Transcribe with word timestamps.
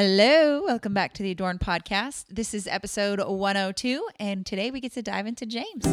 Hello, 0.00 0.62
welcome 0.64 0.94
back 0.94 1.12
to 1.14 1.24
the 1.24 1.32
Adorned 1.32 1.58
Podcast. 1.58 2.26
This 2.30 2.54
is 2.54 2.68
episode 2.68 3.18
102, 3.18 4.08
and 4.20 4.46
today 4.46 4.70
we 4.70 4.78
get 4.78 4.92
to 4.92 5.02
dive 5.02 5.26
into 5.26 5.44
James. 5.44 5.84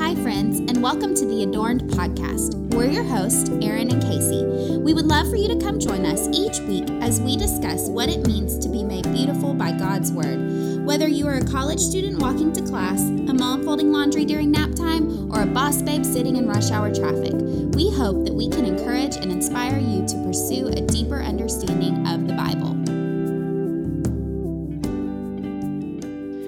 Hi, 0.00 0.14
friends, 0.22 0.60
and 0.60 0.80
welcome 0.80 1.12
to 1.16 1.24
the 1.24 1.42
Adorned 1.42 1.90
Podcast. 1.90 2.54
We're 2.72 2.88
your 2.88 3.02
hosts, 3.02 3.50
Aaron 3.62 3.90
and 3.90 4.00
Casey. 4.00 4.46
We 4.78 4.94
would 4.94 5.06
love 5.06 5.28
for 5.28 5.34
you 5.34 5.48
to 5.48 5.58
come 5.58 5.80
join 5.80 6.06
us 6.06 6.28
each 6.28 6.60
week 6.60 6.88
as 7.02 7.20
we 7.20 7.36
discuss 7.36 7.88
what 7.88 8.08
it 8.08 8.24
means 8.24 8.56
to 8.60 8.68
be 8.68 8.84
made 8.84 9.12
beautiful 9.12 9.54
by 9.54 9.72
God's 9.72 10.12
Word. 10.12 10.38
Whether 10.84 11.08
you 11.08 11.26
are 11.28 11.36
a 11.36 11.44
college 11.46 11.80
student 11.80 12.18
walking 12.18 12.52
to 12.52 12.60
class, 12.60 13.00
a 13.00 13.32
mom 13.32 13.64
folding 13.64 13.90
laundry 13.90 14.26
during 14.26 14.50
nap 14.50 14.74
time, 14.74 15.32
or 15.32 15.40
a 15.40 15.46
boss 15.46 15.80
babe 15.80 16.04
sitting 16.04 16.36
in 16.36 16.46
rush 16.46 16.70
hour 16.70 16.94
traffic, 16.94 17.32
we 17.74 17.90
hope 17.90 18.22
that 18.26 18.34
we 18.34 18.50
can 18.50 18.66
encourage 18.66 19.16
and 19.16 19.32
inspire 19.32 19.78
you 19.78 20.06
to 20.06 20.22
pursue 20.22 20.68
a 20.68 20.82
deeper 20.82 21.22
understanding 21.22 22.06
of 22.06 22.28
the 22.28 22.34
Bible. 22.34 22.68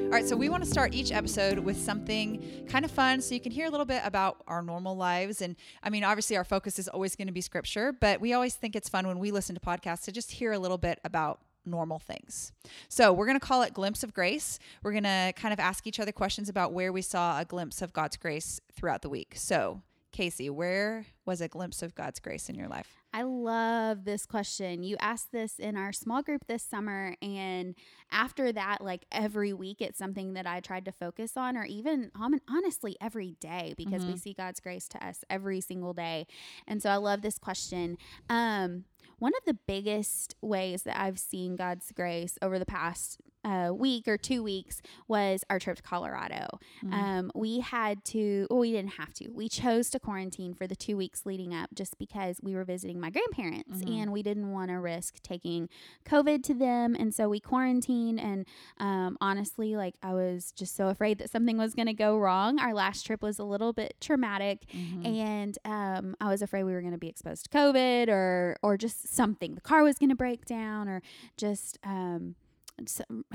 All 0.05 0.11
right, 0.11 0.29
so 0.29 0.37
we 0.37 0.51
want 0.51 0.63
to 0.63 0.69
start 0.69 0.95
each 0.95 1.13
episode 1.13 1.59
with 1.59 1.79
something 1.79 2.67
kind 2.69 2.85
of 2.85 2.91
fun 2.91 3.23
so 3.23 3.35
you 3.35 3.41
can 3.41 3.53
hear 3.53 3.65
a 3.67 3.71
little 3.71 3.87
bit 3.87 4.03
about 4.05 4.43
our 4.47 4.61
normal 4.61 4.99
lives. 4.99 5.41
And 5.41 5.57
I 5.83 5.89
mean, 5.89 6.05
obviously, 6.05 6.37
our 6.37 6.45
focus 6.45 6.79
is 6.79 6.89
always 6.89 7.17
going 7.17 7.29
to 7.29 7.33
be 7.33 7.41
scripture, 7.41 7.91
but 7.91 8.21
we 8.21 8.35
always 8.35 8.55
think 8.55 8.77
it's 8.77 8.91
fun 8.91 9.07
when 9.07 9.19
we 9.19 9.31
listen 9.31 9.55
to 9.55 9.63
podcasts 9.63 10.05
to 10.05 10.13
just 10.13 10.31
hear 10.31 10.53
a 10.53 10.59
little 10.59 10.77
bit 10.77 11.01
about 11.05 11.41
normal 11.67 11.99
things. 11.99 12.53
So 12.89 13.13
we're 13.13 13.27
going 13.27 13.39
to 13.39 13.45
call 13.45 13.63
it 13.63 13.75
Glimpse 13.75 14.03
of 14.03 14.15
Grace. 14.15 14.59
We're 14.83 14.93
going 14.93 15.05
to 15.05 15.33
kind 15.37 15.53
of 15.53 15.61
ask 15.61 15.87
each 15.87 16.01
other 16.01 16.13
questions 16.13 16.49
about 16.49 16.73
where 16.73 16.93
we 16.93 17.03
saw 17.03 17.41
a 17.41 17.45
glimpse 17.45 17.83
of 17.83 17.93
God's 17.93 18.17
grace 18.17 18.61
throughout 18.73 19.03
the 19.03 19.09
week. 19.09 19.35
So, 19.37 19.83
Casey, 20.13 20.49
where 20.49 21.05
was 21.27 21.43
a 21.43 21.49
glimpse 21.49 21.83
of 21.83 21.95
God's 21.95 22.21
grace 22.21 22.49
in 22.49 22.55
your 22.55 22.69
life? 22.69 22.97
I 23.13 23.23
love 23.23 24.05
this 24.05 24.25
question. 24.25 24.83
You 24.83 24.97
asked 25.01 25.33
this 25.33 25.59
in 25.59 25.77
our 25.77 25.93
small 25.93 26.23
group 26.23 26.47
this 26.47 26.63
summer. 26.63 27.17
And 27.21 27.75
after 28.11 28.53
that, 28.53 28.83
like 28.83 29.05
every 29.11 29.53
week, 29.53 29.81
it's 29.81 29.99
something 29.99 30.35
that 30.35 30.47
I 30.47 30.61
tried 30.61 30.85
to 30.87 30.93
focus 30.93 31.33
on, 31.37 31.57
or 31.57 31.65
even 31.65 32.11
honestly 32.49 32.97
every 33.01 33.37
day, 33.41 33.75
because 33.77 34.03
mm-hmm. 34.03 34.13
we 34.13 34.19
see 34.19 34.33
God's 34.33 34.61
grace 34.61 34.89
to 34.89 35.07
us 35.07 35.25
every 35.29 35.61
single 35.61 35.93
day. 35.93 36.27
And 36.67 36.83
so 36.83 36.91
I 36.91 36.97
love 36.97 37.23
this 37.23 37.39
question. 37.39 37.99
Um, 38.29 38.85
one 39.19 39.33
of 39.37 39.45
the 39.47 39.59
biggest 39.67 40.35
ways 40.43 40.83
that 40.83 41.01
I've 41.01 41.19
seen 41.19 41.57
God's 41.57 41.91
grace 41.93 42.39
over 42.43 42.59
the 42.59 42.67
past 42.67 43.19
uh, 43.47 43.73
week 43.73 44.09
or 44.09 44.19
two 44.19 44.43
weeks 44.43 44.83
was 45.07 45.45
our 45.49 45.59
trip 45.59 45.77
to 45.77 45.83
Colorado. 45.83 46.59
Mm-hmm. 46.85 46.93
Um, 46.93 47.33
we 47.35 47.61
had 47.61 48.05
to, 48.07 48.49
well, 48.51 48.59
we 48.59 48.73
didn't 48.73 48.95
have 48.95 49.15
to. 49.15 49.29
We 49.31 49.49
chose 49.49 49.89
to 49.91 50.01
quarantine 50.01 50.53
for 50.53 50.67
the 50.67 50.75
two 50.75 50.97
weeks 50.97 51.25
leading 51.25 51.55
up 51.55 51.71
just 51.73 51.97
because 51.97 52.41
we 52.43 52.55
were 52.55 52.65
visiting 52.65 52.99
my 52.99 53.11
grandparents 53.11 53.79
mm-hmm. 53.79 53.93
and 53.93 54.13
we 54.13 54.23
didn't 54.23 54.51
want 54.51 54.71
to 54.71 54.75
risk 54.75 55.23
taking 55.23 55.69
COVID 56.05 56.43
to 56.45 56.55
them. 56.55 56.97
And 56.99 57.15
so 57.15 57.29
we 57.29 57.39
quarantined. 57.39 58.19
And 58.19 58.47
um, 58.79 59.17
honestly, 59.21 59.77
like 59.77 59.95
I 60.03 60.13
was 60.13 60.51
just 60.51 60.75
so 60.75 60.89
afraid 60.89 61.19
that 61.19 61.31
something 61.31 61.57
was 61.57 61.75
going 61.75 61.87
to 61.87 61.95
go 61.95 62.19
wrong. 62.19 62.59
Our 62.59 62.75
last 62.75 63.07
trip 63.07 63.23
was 63.23 63.39
a 63.39 63.45
little 63.45 63.73
bit 63.73 63.95
traumatic, 64.01 64.67
mm-hmm. 64.75 65.07
and 65.07 65.59
um, 65.65 66.17
I 66.21 66.29
was 66.29 66.43
afraid 66.43 66.65
we 66.65 66.73
were 66.73 66.81
going 66.81 66.93
to 66.93 66.99
be 66.99 67.09
exposed 67.09 67.45
to 67.45 67.51
COVID 67.57 68.09
or 68.09 68.57
or 68.63 68.77
just 68.77 69.15
something. 69.15 69.55
The 69.55 69.61
car 69.61 69.83
was 69.83 69.99
going 69.99 70.11
to 70.11 70.17
break 70.17 70.45
down 70.45 70.89
or 70.89 71.03
just 71.37 71.79
um, 71.85 72.35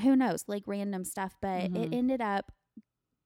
who 0.02 0.16
knows, 0.16 0.45
like 0.47 0.64
random 0.66 1.03
stuff. 1.03 1.36
But 1.42 1.72
mm-hmm. 1.72 1.75
it 1.75 1.94
ended 1.94 2.22
up 2.22 2.52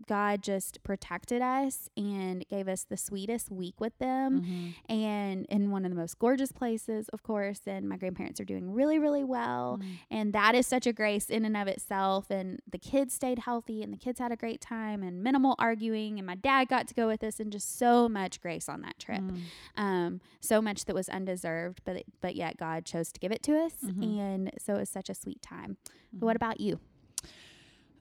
God 0.08 0.42
just 0.42 0.84
protected 0.84 1.42
us 1.42 1.90
and 1.96 2.48
gave 2.48 2.68
us 2.68 2.84
the 2.84 2.98
sweetest 2.98 3.50
week 3.50 3.80
with 3.80 3.98
them 3.98 4.42
mm-hmm. 4.42 4.92
and 4.92 5.46
in 5.48 5.72
one 5.72 5.86
of 5.86 5.92
the 5.92 5.98
most 5.98 6.20
gorgeous 6.20 6.52
places, 6.52 7.08
of 7.10 7.24
course. 7.24 7.62
And 7.66 7.88
my 7.88 7.98
grandparents 7.98 8.40
are 8.40 8.46
doing 8.46 8.72
really, 8.74 9.00
really 9.00 9.24
well. 9.24 9.80
Mm-hmm. 9.82 9.92
And 10.12 10.34
that 10.34 10.54
is 10.54 10.68
such 10.68 10.86
a 10.86 10.94
grace 10.94 11.30
in 11.30 11.46
and 11.46 11.56
of 11.56 11.68
itself. 11.68 12.30
And 12.30 12.60
the 12.70 12.78
kids 12.78 13.14
stayed 13.14 13.40
healthy 13.40 13.82
and 13.82 13.94
the 13.94 13.98
kids 13.98 14.20
had 14.20 14.32
a 14.32 14.36
great 14.36 14.62
time 14.62 15.02
and 15.02 15.24
minimal 15.24 15.56
arguing. 15.60 16.20
And 16.20 16.28
my 16.28 16.36
dad 16.36 16.68
got 16.68 16.88
to 16.90 16.94
go 16.94 17.08
with 17.08 17.24
us 17.24 17.40
and 17.40 17.52
just 17.52 17.78
so 17.78 18.10
much 18.10 18.42
grace 18.42 18.68
on 18.68 18.82
that 18.82 19.00
trip. 19.00 19.22
Mm-hmm. 19.22 19.82
Um, 19.82 20.22
so 20.42 20.62
much 20.62 20.86
that 20.86 20.96
was 20.96 21.10
undeserved, 21.10 21.82
but, 21.86 22.04
but 22.22 22.36
yet 22.36 22.58
God 22.58 22.86
chose 22.86 23.12
to 23.14 23.20
give 23.20 23.32
it 23.32 23.42
to 23.44 23.58
us. 23.58 23.74
Mm-hmm. 23.84 24.04
And 24.04 24.52
so 24.60 24.76
it 24.76 24.80
was 24.80 24.90
such 24.90 25.10
a 25.10 25.16
sweet 25.16 25.42
time. 25.42 25.78
But 26.12 26.26
what 26.26 26.38
mm-hmm. 26.38 26.46
about 26.46 26.60
you? 26.60 26.80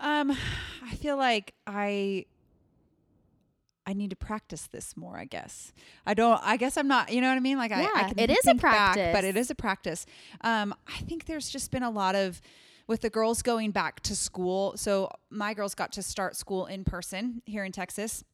Um, 0.00 0.36
I 0.82 0.94
feel 0.96 1.16
like 1.16 1.54
I 1.66 2.26
I 3.86 3.92
need 3.92 4.10
to 4.10 4.16
practice 4.16 4.68
this 4.72 4.96
more, 4.96 5.18
I 5.18 5.24
guess. 5.24 5.72
I 6.06 6.14
don't 6.14 6.40
I 6.42 6.56
guess 6.56 6.76
I'm 6.76 6.88
not, 6.88 7.12
you 7.12 7.20
know 7.20 7.28
what 7.28 7.36
I 7.36 7.40
mean? 7.40 7.58
Like 7.58 7.70
yeah, 7.70 7.88
I, 7.94 8.00
I 8.00 8.08
can 8.08 8.18
it 8.18 8.30
is 8.30 8.46
a 8.46 8.54
practice. 8.54 9.02
Back, 9.02 9.12
but 9.12 9.24
it 9.24 9.36
is 9.36 9.50
a 9.50 9.54
practice. 9.54 10.06
Um, 10.40 10.74
I 10.86 10.98
think 11.00 11.26
there's 11.26 11.48
just 11.48 11.70
been 11.70 11.82
a 11.82 11.90
lot 11.90 12.14
of 12.14 12.40
with 12.86 13.00
the 13.00 13.10
girls 13.10 13.42
going 13.42 13.70
back 13.70 14.00
to 14.00 14.14
school. 14.14 14.74
So 14.76 15.10
my 15.30 15.54
girls 15.54 15.74
got 15.74 15.92
to 15.92 16.02
start 16.02 16.36
school 16.36 16.66
in 16.66 16.84
person 16.84 17.42
here 17.46 17.64
in 17.64 17.72
Texas. 17.72 18.24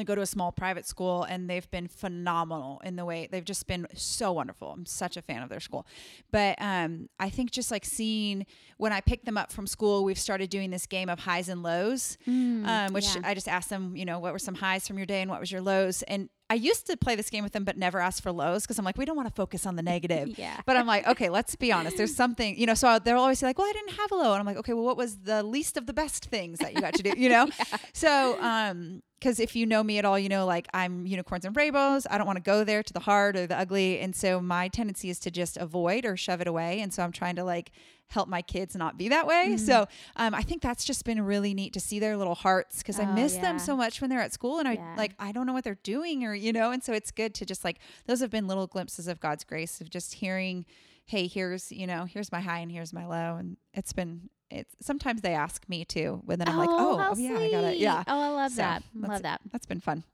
I 0.00 0.04
go 0.04 0.14
to 0.14 0.20
a 0.20 0.26
small 0.26 0.52
private 0.52 0.86
school 0.86 1.22
and 1.22 1.48
they've 1.48 1.70
been 1.70 1.88
phenomenal 1.88 2.80
in 2.84 2.96
the 2.96 3.04
way 3.04 3.28
they've 3.30 3.44
just 3.44 3.66
been 3.66 3.86
so 3.94 4.32
wonderful. 4.32 4.70
I'm 4.70 4.86
such 4.86 5.16
a 5.16 5.22
fan 5.22 5.42
of 5.42 5.48
their 5.48 5.60
school. 5.60 5.86
But 6.30 6.60
um, 6.60 7.08
I 7.20 7.30
think 7.30 7.50
just 7.50 7.70
like 7.70 7.84
seeing 7.84 8.46
when 8.76 8.92
I 8.92 9.00
pick 9.00 9.24
them 9.24 9.36
up 9.36 9.52
from 9.52 9.66
school, 9.66 10.04
we've 10.04 10.18
started 10.18 10.50
doing 10.50 10.70
this 10.70 10.86
game 10.86 11.08
of 11.08 11.20
highs 11.20 11.48
and 11.48 11.62
lows, 11.62 12.18
mm, 12.26 12.66
um, 12.66 12.92
which 12.92 13.14
yeah. 13.14 13.22
I 13.24 13.34
just 13.34 13.48
asked 13.48 13.70
them, 13.70 13.96
you 13.96 14.04
know, 14.04 14.18
what 14.18 14.32
were 14.32 14.38
some 14.38 14.54
highs 14.54 14.86
from 14.86 14.96
your 14.96 15.06
day 15.06 15.20
and 15.20 15.30
what 15.30 15.40
was 15.40 15.52
your 15.52 15.60
lows? 15.60 16.02
And 16.02 16.28
I 16.50 16.54
used 16.54 16.86
to 16.88 16.96
play 16.96 17.14
this 17.14 17.30
game 17.30 17.42
with 17.42 17.52
them, 17.52 17.64
but 17.64 17.78
never 17.78 17.98
ask 17.98 18.22
for 18.22 18.30
lows 18.30 18.62
because 18.62 18.78
I'm 18.78 18.84
like, 18.84 18.98
we 18.98 19.04
don't 19.04 19.16
want 19.16 19.28
to 19.28 19.34
focus 19.34 19.64
on 19.64 19.76
the 19.76 19.82
negative. 19.82 20.28
yeah. 20.38 20.60
But 20.66 20.76
I'm 20.76 20.86
like, 20.86 21.06
okay, 21.06 21.30
let's 21.30 21.56
be 21.56 21.72
honest. 21.72 21.96
There's 21.96 22.14
something, 22.14 22.58
you 22.58 22.66
know, 22.66 22.74
so 22.74 22.98
they'll 22.98 23.18
always 23.18 23.38
say 23.38 23.46
like, 23.46 23.58
well, 23.58 23.68
I 23.68 23.72
didn't 23.72 23.96
have 23.96 24.12
a 24.12 24.14
low. 24.14 24.32
And 24.32 24.40
I'm 24.40 24.46
like, 24.46 24.58
okay, 24.58 24.74
well, 24.74 24.84
what 24.84 24.96
was 24.96 25.18
the 25.18 25.42
least 25.42 25.76
of 25.76 25.86
the 25.86 25.94
best 25.94 26.26
things 26.26 26.58
that 26.58 26.74
you 26.74 26.80
got 26.80 26.94
to 26.94 27.02
do, 27.02 27.14
you 27.16 27.28
know? 27.28 27.48
yeah. 27.58 27.76
So, 27.94 28.40
um, 28.42 29.02
because 29.24 29.40
if 29.40 29.56
you 29.56 29.64
know 29.64 29.82
me 29.82 29.96
at 29.96 30.04
all, 30.04 30.18
you 30.18 30.28
know, 30.28 30.44
like 30.44 30.68
I'm 30.74 31.06
unicorns 31.06 31.46
and 31.46 31.56
rainbows. 31.56 32.06
I 32.10 32.18
don't 32.18 32.26
want 32.26 32.36
to 32.36 32.42
go 32.42 32.62
there 32.62 32.82
to 32.82 32.92
the 32.92 33.00
hard 33.00 33.36
or 33.36 33.46
the 33.46 33.58
ugly. 33.58 33.98
And 34.00 34.14
so 34.14 34.38
my 34.38 34.68
tendency 34.68 35.08
is 35.08 35.18
to 35.20 35.30
just 35.30 35.56
avoid 35.56 36.04
or 36.04 36.14
shove 36.14 36.42
it 36.42 36.46
away. 36.46 36.82
And 36.82 36.92
so 36.92 37.02
I'm 37.02 37.10
trying 37.10 37.36
to 37.36 37.44
like 37.44 37.70
help 38.08 38.28
my 38.28 38.42
kids 38.42 38.76
not 38.76 38.98
be 38.98 39.08
that 39.08 39.26
way. 39.26 39.52
Mm-hmm. 39.52 39.64
So 39.64 39.86
um, 40.16 40.34
I 40.34 40.42
think 40.42 40.60
that's 40.60 40.84
just 40.84 41.06
been 41.06 41.22
really 41.22 41.54
neat 41.54 41.72
to 41.72 41.80
see 41.80 41.98
their 41.98 42.18
little 42.18 42.34
hearts 42.34 42.78
because 42.78 43.00
oh, 43.00 43.04
I 43.04 43.14
miss 43.14 43.36
yeah. 43.36 43.40
them 43.40 43.58
so 43.58 43.74
much 43.74 44.02
when 44.02 44.10
they're 44.10 44.20
at 44.20 44.34
school 44.34 44.58
and 44.58 44.68
I 44.68 44.74
yeah. 44.74 44.94
like 44.98 45.14
I 45.18 45.32
don't 45.32 45.46
know 45.46 45.54
what 45.54 45.64
they're 45.64 45.78
doing 45.82 46.24
or 46.24 46.34
you 46.34 46.52
know. 46.52 46.70
And 46.70 46.84
so 46.84 46.92
it's 46.92 47.10
good 47.10 47.32
to 47.36 47.46
just 47.46 47.64
like 47.64 47.78
those 48.04 48.20
have 48.20 48.30
been 48.30 48.46
little 48.46 48.66
glimpses 48.66 49.08
of 49.08 49.20
God's 49.20 49.42
grace 49.42 49.80
of 49.80 49.88
just 49.88 50.12
hearing, 50.12 50.66
hey, 51.06 51.28
here's 51.28 51.72
you 51.72 51.86
know 51.86 52.04
here's 52.04 52.30
my 52.30 52.40
high 52.40 52.58
and 52.58 52.70
here's 52.70 52.92
my 52.92 53.06
low, 53.06 53.36
and 53.36 53.56
it's 53.72 53.94
been 53.94 54.28
it's 54.50 54.74
sometimes 54.80 55.20
they 55.20 55.34
ask 55.34 55.68
me 55.68 55.84
too, 55.84 56.22
but 56.24 56.38
then 56.38 56.48
I'm 56.48 56.56
oh, 56.56 56.58
like, 56.58 56.68
oh, 56.70 56.98
oh, 57.00 57.08
oh 57.12 57.18
yeah, 57.18 57.38
I 57.38 57.50
got 57.50 57.64
it, 57.64 57.78
yeah. 57.78 58.04
Oh, 58.06 58.20
I 58.20 58.28
love 58.28 58.52
so 58.52 58.56
that. 58.56 58.82
Love 58.94 59.22
that. 59.22 59.40
That's 59.52 59.66
been 59.66 59.80
fun. 59.80 60.04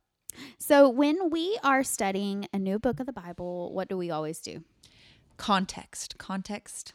So 0.58 0.88
when 0.88 1.30
we 1.30 1.58
are 1.64 1.82
studying 1.82 2.46
a 2.52 2.58
new 2.58 2.78
book 2.78 3.00
of 3.00 3.06
the 3.06 3.12
Bible, 3.12 3.72
what 3.74 3.88
do 3.88 3.96
we 3.96 4.10
always 4.10 4.40
do? 4.40 4.62
Context. 5.36 6.18
Context 6.18 6.92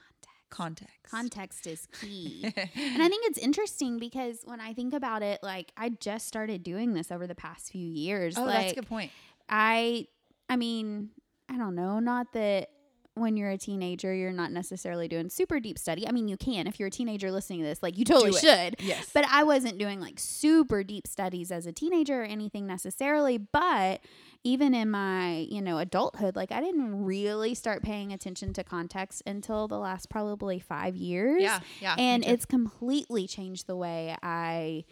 context. 0.55 1.11
Context 1.11 1.67
is 1.67 1.87
key. 1.99 2.43
and 2.55 3.03
I 3.03 3.09
think 3.09 3.25
it's 3.27 3.37
interesting 3.37 3.97
because 3.99 4.39
when 4.45 4.61
I 4.61 4.73
think 4.73 4.93
about 4.93 5.21
it, 5.21 5.39
like 5.43 5.71
I 5.75 5.89
just 5.89 6.27
started 6.27 6.63
doing 6.63 6.93
this 6.93 7.11
over 7.11 7.27
the 7.27 7.35
past 7.35 7.71
few 7.71 7.85
years. 7.85 8.37
Oh, 8.37 8.43
like, 8.43 8.53
that's 8.53 8.71
a 8.71 8.75
good 8.75 8.87
point. 8.87 9.11
I 9.49 10.07
I 10.49 10.55
mean, 10.55 11.09
I 11.49 11.57
don't 11.57 11.75
know, 11.75 11.99
not 11.99 12.31
that 12.33 12.69
when 13.15 13.37
you're 13.37 13.49
a 13.49 13.57
teenager, 13.57 14.13
you're 14.13 14.33
not 14.33 14.51
necessarily 14.51 15.07
doing 15.07 15.29
super 15.29 15.59
deep 15.59 15.79
study. 15.79 16.07
I 16.07 16.11
mean, 16.11 16.27
you 16.27 16.37
can 16.37 16.67
if 16.67 16.79
you're 16.79 16.87
a 16.87 16.91
teenager 16.91 17.31
listening 17.31 17.59
to 17.59 17.65
this, 17.65 17.81
like 17.81 17.97
you 17.97 18.05
totally 18.05 18.33
should. 18.33 18.75
Yes. 18.79 19.09
But 19.13 19.25
I 19.29 19.43
wasn't 19.43 19.77
doing 19.77 19.99
like 19.99 20.19
super 20.19 20.83
deep 20.83 21.07
studies 21.07 21.51
as 21.51 21.65
a 21.65 21.71
teenager 21.71 22.21
or 22.21 22.25
anything 22.25 22.67
necessarily. 22.67 23.37
But 23.37 24.01
even 24.43 24.73
in 24.73 24.91
my, 24.91 25.47
you 25.49 25.61
know, 25.61 25.77
adulthood, 25.77 26.35
like 26.35 26.51
I 26.51 26.59
didn't 26.59 27.05
really 27.05 27.55
start 27.55 27.81
paying 27.81 28.11
attention 28.11 28.53
to 28.53 28.63
context 28.63 29.23
until 29.25 29.67
the 29.67 29.79
last 29.79 30.09
probably 30.09 30.59
five 30.59 30.95
years. 30.95 31.41
Yeah. 31.41 31.61
Yeah. 31.81 31.95
And 31.97 32.23
it's 32.25 32.45
completely 32.45 33.27
changed 33.27 33.65
the 33.65 33.77
way 33.77 34.15
I 34.21 34.83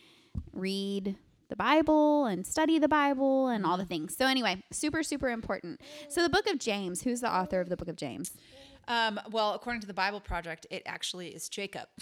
read 0.53 1.18
the 1.53 1.57
Bible 1.57 2.25
and 2.25 2.47
study 2.47 2.79
the 2.79 2.88
Bible 2.88 3.47
and 3.47 3.63
all 3.63 3.77
the 3.77 3.85
things. 3.85 4.17
So 4.17 4.25
anyway, 4.25 4.63
super, 4.71 5.03
super 5.03 5.29
important. 5.29 5.81
So 6.09 6.23
the 6.23 6.29
book 6.29 6.47
of 6.47 6.57
James, 6.57 7.03
who's 7.03 7.21
the 7.21 7.31
author 7.31 7.61
of 7.61 7.69
the 7.69 7.77
book 7.77 7.88
of 7.88 7.95
James? 7.95 8.31
Um, 8.88 9.19
well, 9.29 9.53
according 9.53 9.81
to 9.81 9.88
the 9.88 9.94
Bible 9.94 10.19
Project, 10.19 10.65
it 10.71 10.81
actually 10.88 11.27
is 11.27 11.50
Jacob. 11.50 11.89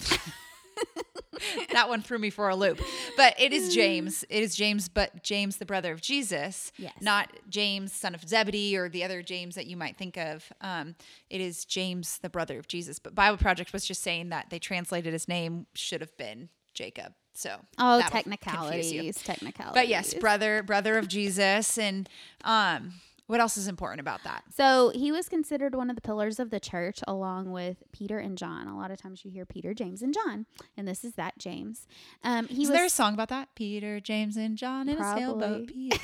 that 1.70 1.90
one 1.90 2.00
threw 2.00 2.18
me 2.18 2.30
for 2.30 2.48
a 2.48 2.56
loop. 2.56 2.80
But 3.18 3.38
it 3.38 3.52
is 3.52 3.74
James. 3.74 4.24
It 4.30 4.42
is 4.42 4.56
James, 4.56 4.88
but 4.88 5.22
James, 5.22 5.58
the 5.58 5.66
brother 5.66 5.92
of 5.92 6.00
Jesus, 6.00 6.72
yes. 6.78 6.94
not 7.02 7.28
James, 7.50 7.92
son 7.92 8.14
of 8.14 8.26
Zebedee, 8.26 8.74
or 8.78 8.88
the 8.88 9.04
other 9.04 9.22
James 9.22 9.54
that 9.56 9.66
you 9.66 9.76
might 9.76 9.98
think 9.98 10.16
of. 10.16 10.50
Um, 10.62 10.94
it 11.28 11.42
is 11.42 11.66
James, 11.66 12.16
the 12.22 12.30
brother 12.30 12.58
of 12.58 12.68
Jesus. 12.68 12.98
But 12.98 13.14
Bible 13.14 13.36
Project 13.36 13.74
was 13.74 13.84
just 13.84 14.02
saying 14.02 14.30
that 14.30 14.48
they 14.48 14.58
translated 14.58 15.12
his 15.12 15.28
name 15.28 15.66
should 15.74 16.00
have 16.00 16.16
been 16.16 16.48
Jacob. 16.72 17.12
So 17.34 17.56
oh, 17.78 18.02
technicalities, 18.08 19.22
technicalities. 19.22 19.74
But 19.74 19.88
yes, 19.88 20.14
brother, 20.14 20.62
brother 20.62 20.98
of 20.98 21.08
Jesus, 21.08 21.78
and 21.78 22.08
um, 22.44 22.94
What 23.26 23.40
else 23.40 23.56
is 23.56 23.68
important 23.68 24.00
about 24.00 24.22
that? 24.24 24.44
So 24.54 24.90
he 24.94 25.10
was 25.10 25.28
considered 25.28 25.74
one 25.74 25.88
of 25.88 25.96
the 25.96 26.02
pillars 26.02 26.38
of 26.38 26.50
the 26.50 26.60
church 26.60 27.00
along 27.08 27.50
with 27.50 27.84
Peter 27.92 28.18
and 28.18 28.36
John. 28.36 28.66
A 28.66 28.76
lot 28.76 28.90
of 28.90 29.00
times 29.00 29.24
you 29.24 29.30
hear 29.30 29.46
Peter, 29.46 29.72
James, 29.72 30.02
and 30.02 30.12
John, 30.12 30.44
and 30.76 30.86
this 30.86 31.04
is 31.04 31.14
that 31.14 31.38
James. 31.38 31.86
Um, 32.22 32.46
he 32.48 32.64
Is 32.64 32.68
was 32.68 32.76
there 32.76 32.84
a 32.84 32.90
song 32.90 33.14
about 33.14 33.28
that? 33.30 33.48
Peter, 33.54 33.98
James, 34.00 34.36
and 34.36 34.58
John 34.58 34.88
in 34.88 34.98
a 35.00 35.14
sailboat. 35.16 35.68
Pete. 35.68 35.98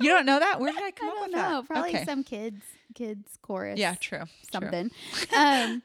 you 0.00 0.08
don't 0.08 0.24
know 0.24 0.38
that? 0.38 0.58
Where 0.60 0.72
did 0.72 0.82
I 0.82 0.86
I 0.88 0.90
come 0.92 1.08
up 1.08 1.14
don't 1.16 1.22
with 1.24 1.32
know, 1.32 1.60
that? 1.60 1.66
probably 1.66 1.90
Okay. 1.96 2.04
some 2.06 2.24
kids 2.24 2.62
kids 2.94 3.38
chorus. 3.42 3.78
Yeah, 3.78 3.94
true. 3.94 4.18
true. 4.18 4.26
something. 4.52 4.90
um, 5.36 5.82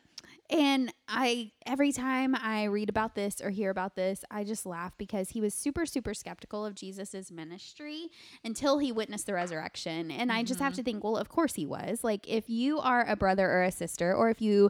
and 0.50 0.94
I 1.08 1.52
every 1.66 1.92
time 1.92 2.36
I 2.36 2.66
read 2.66 2.90
about 2.90 3.16
this 3.16 3.42
or 3.42 3.50
hear 3.50 3.70
about 3.70 3.96
this, 3.96 4.24
I 4.32 4.44
just 4.44 4.66
laugh 4.66 4.94
because 4.98 5.30
he 5.32 5.42
was 5.42 5.54
super 5.54 5.86
super 5.86 6.14
skeptical 6.14 6.66
of 6.66 6.76
Jesus's 6.76 7.32
ministry 7.32 8.08
until 8.44 8.78
he 8.80 8.92
witnessed 8.92 9.26
the 9.26 9.34
resurrection. 9.34 10.10
And 10.12 10.32
I 10.32 10.44
just 10.44 10.60
have 10.60 10.74
Mm-hmm. 10.74 10.78
to 10.78 10.84
think, 10.84 11.04
well, 11.04 11.18
of 11.18 11.30
course 11.30 11.56
he 11.56 11.66
was. 11.66 12.04
Like 12.04 12.28
if 12.28 12.50
you 12.50 12.80
are 12.80 13.06
a 13.08 13.16
brother 13.16 13.50
or 13.50 13.64
a 13.64 13.72
sister 13.72 14.14
or 14.14 14.30
if 14.30 14.42
you 14.42 14.70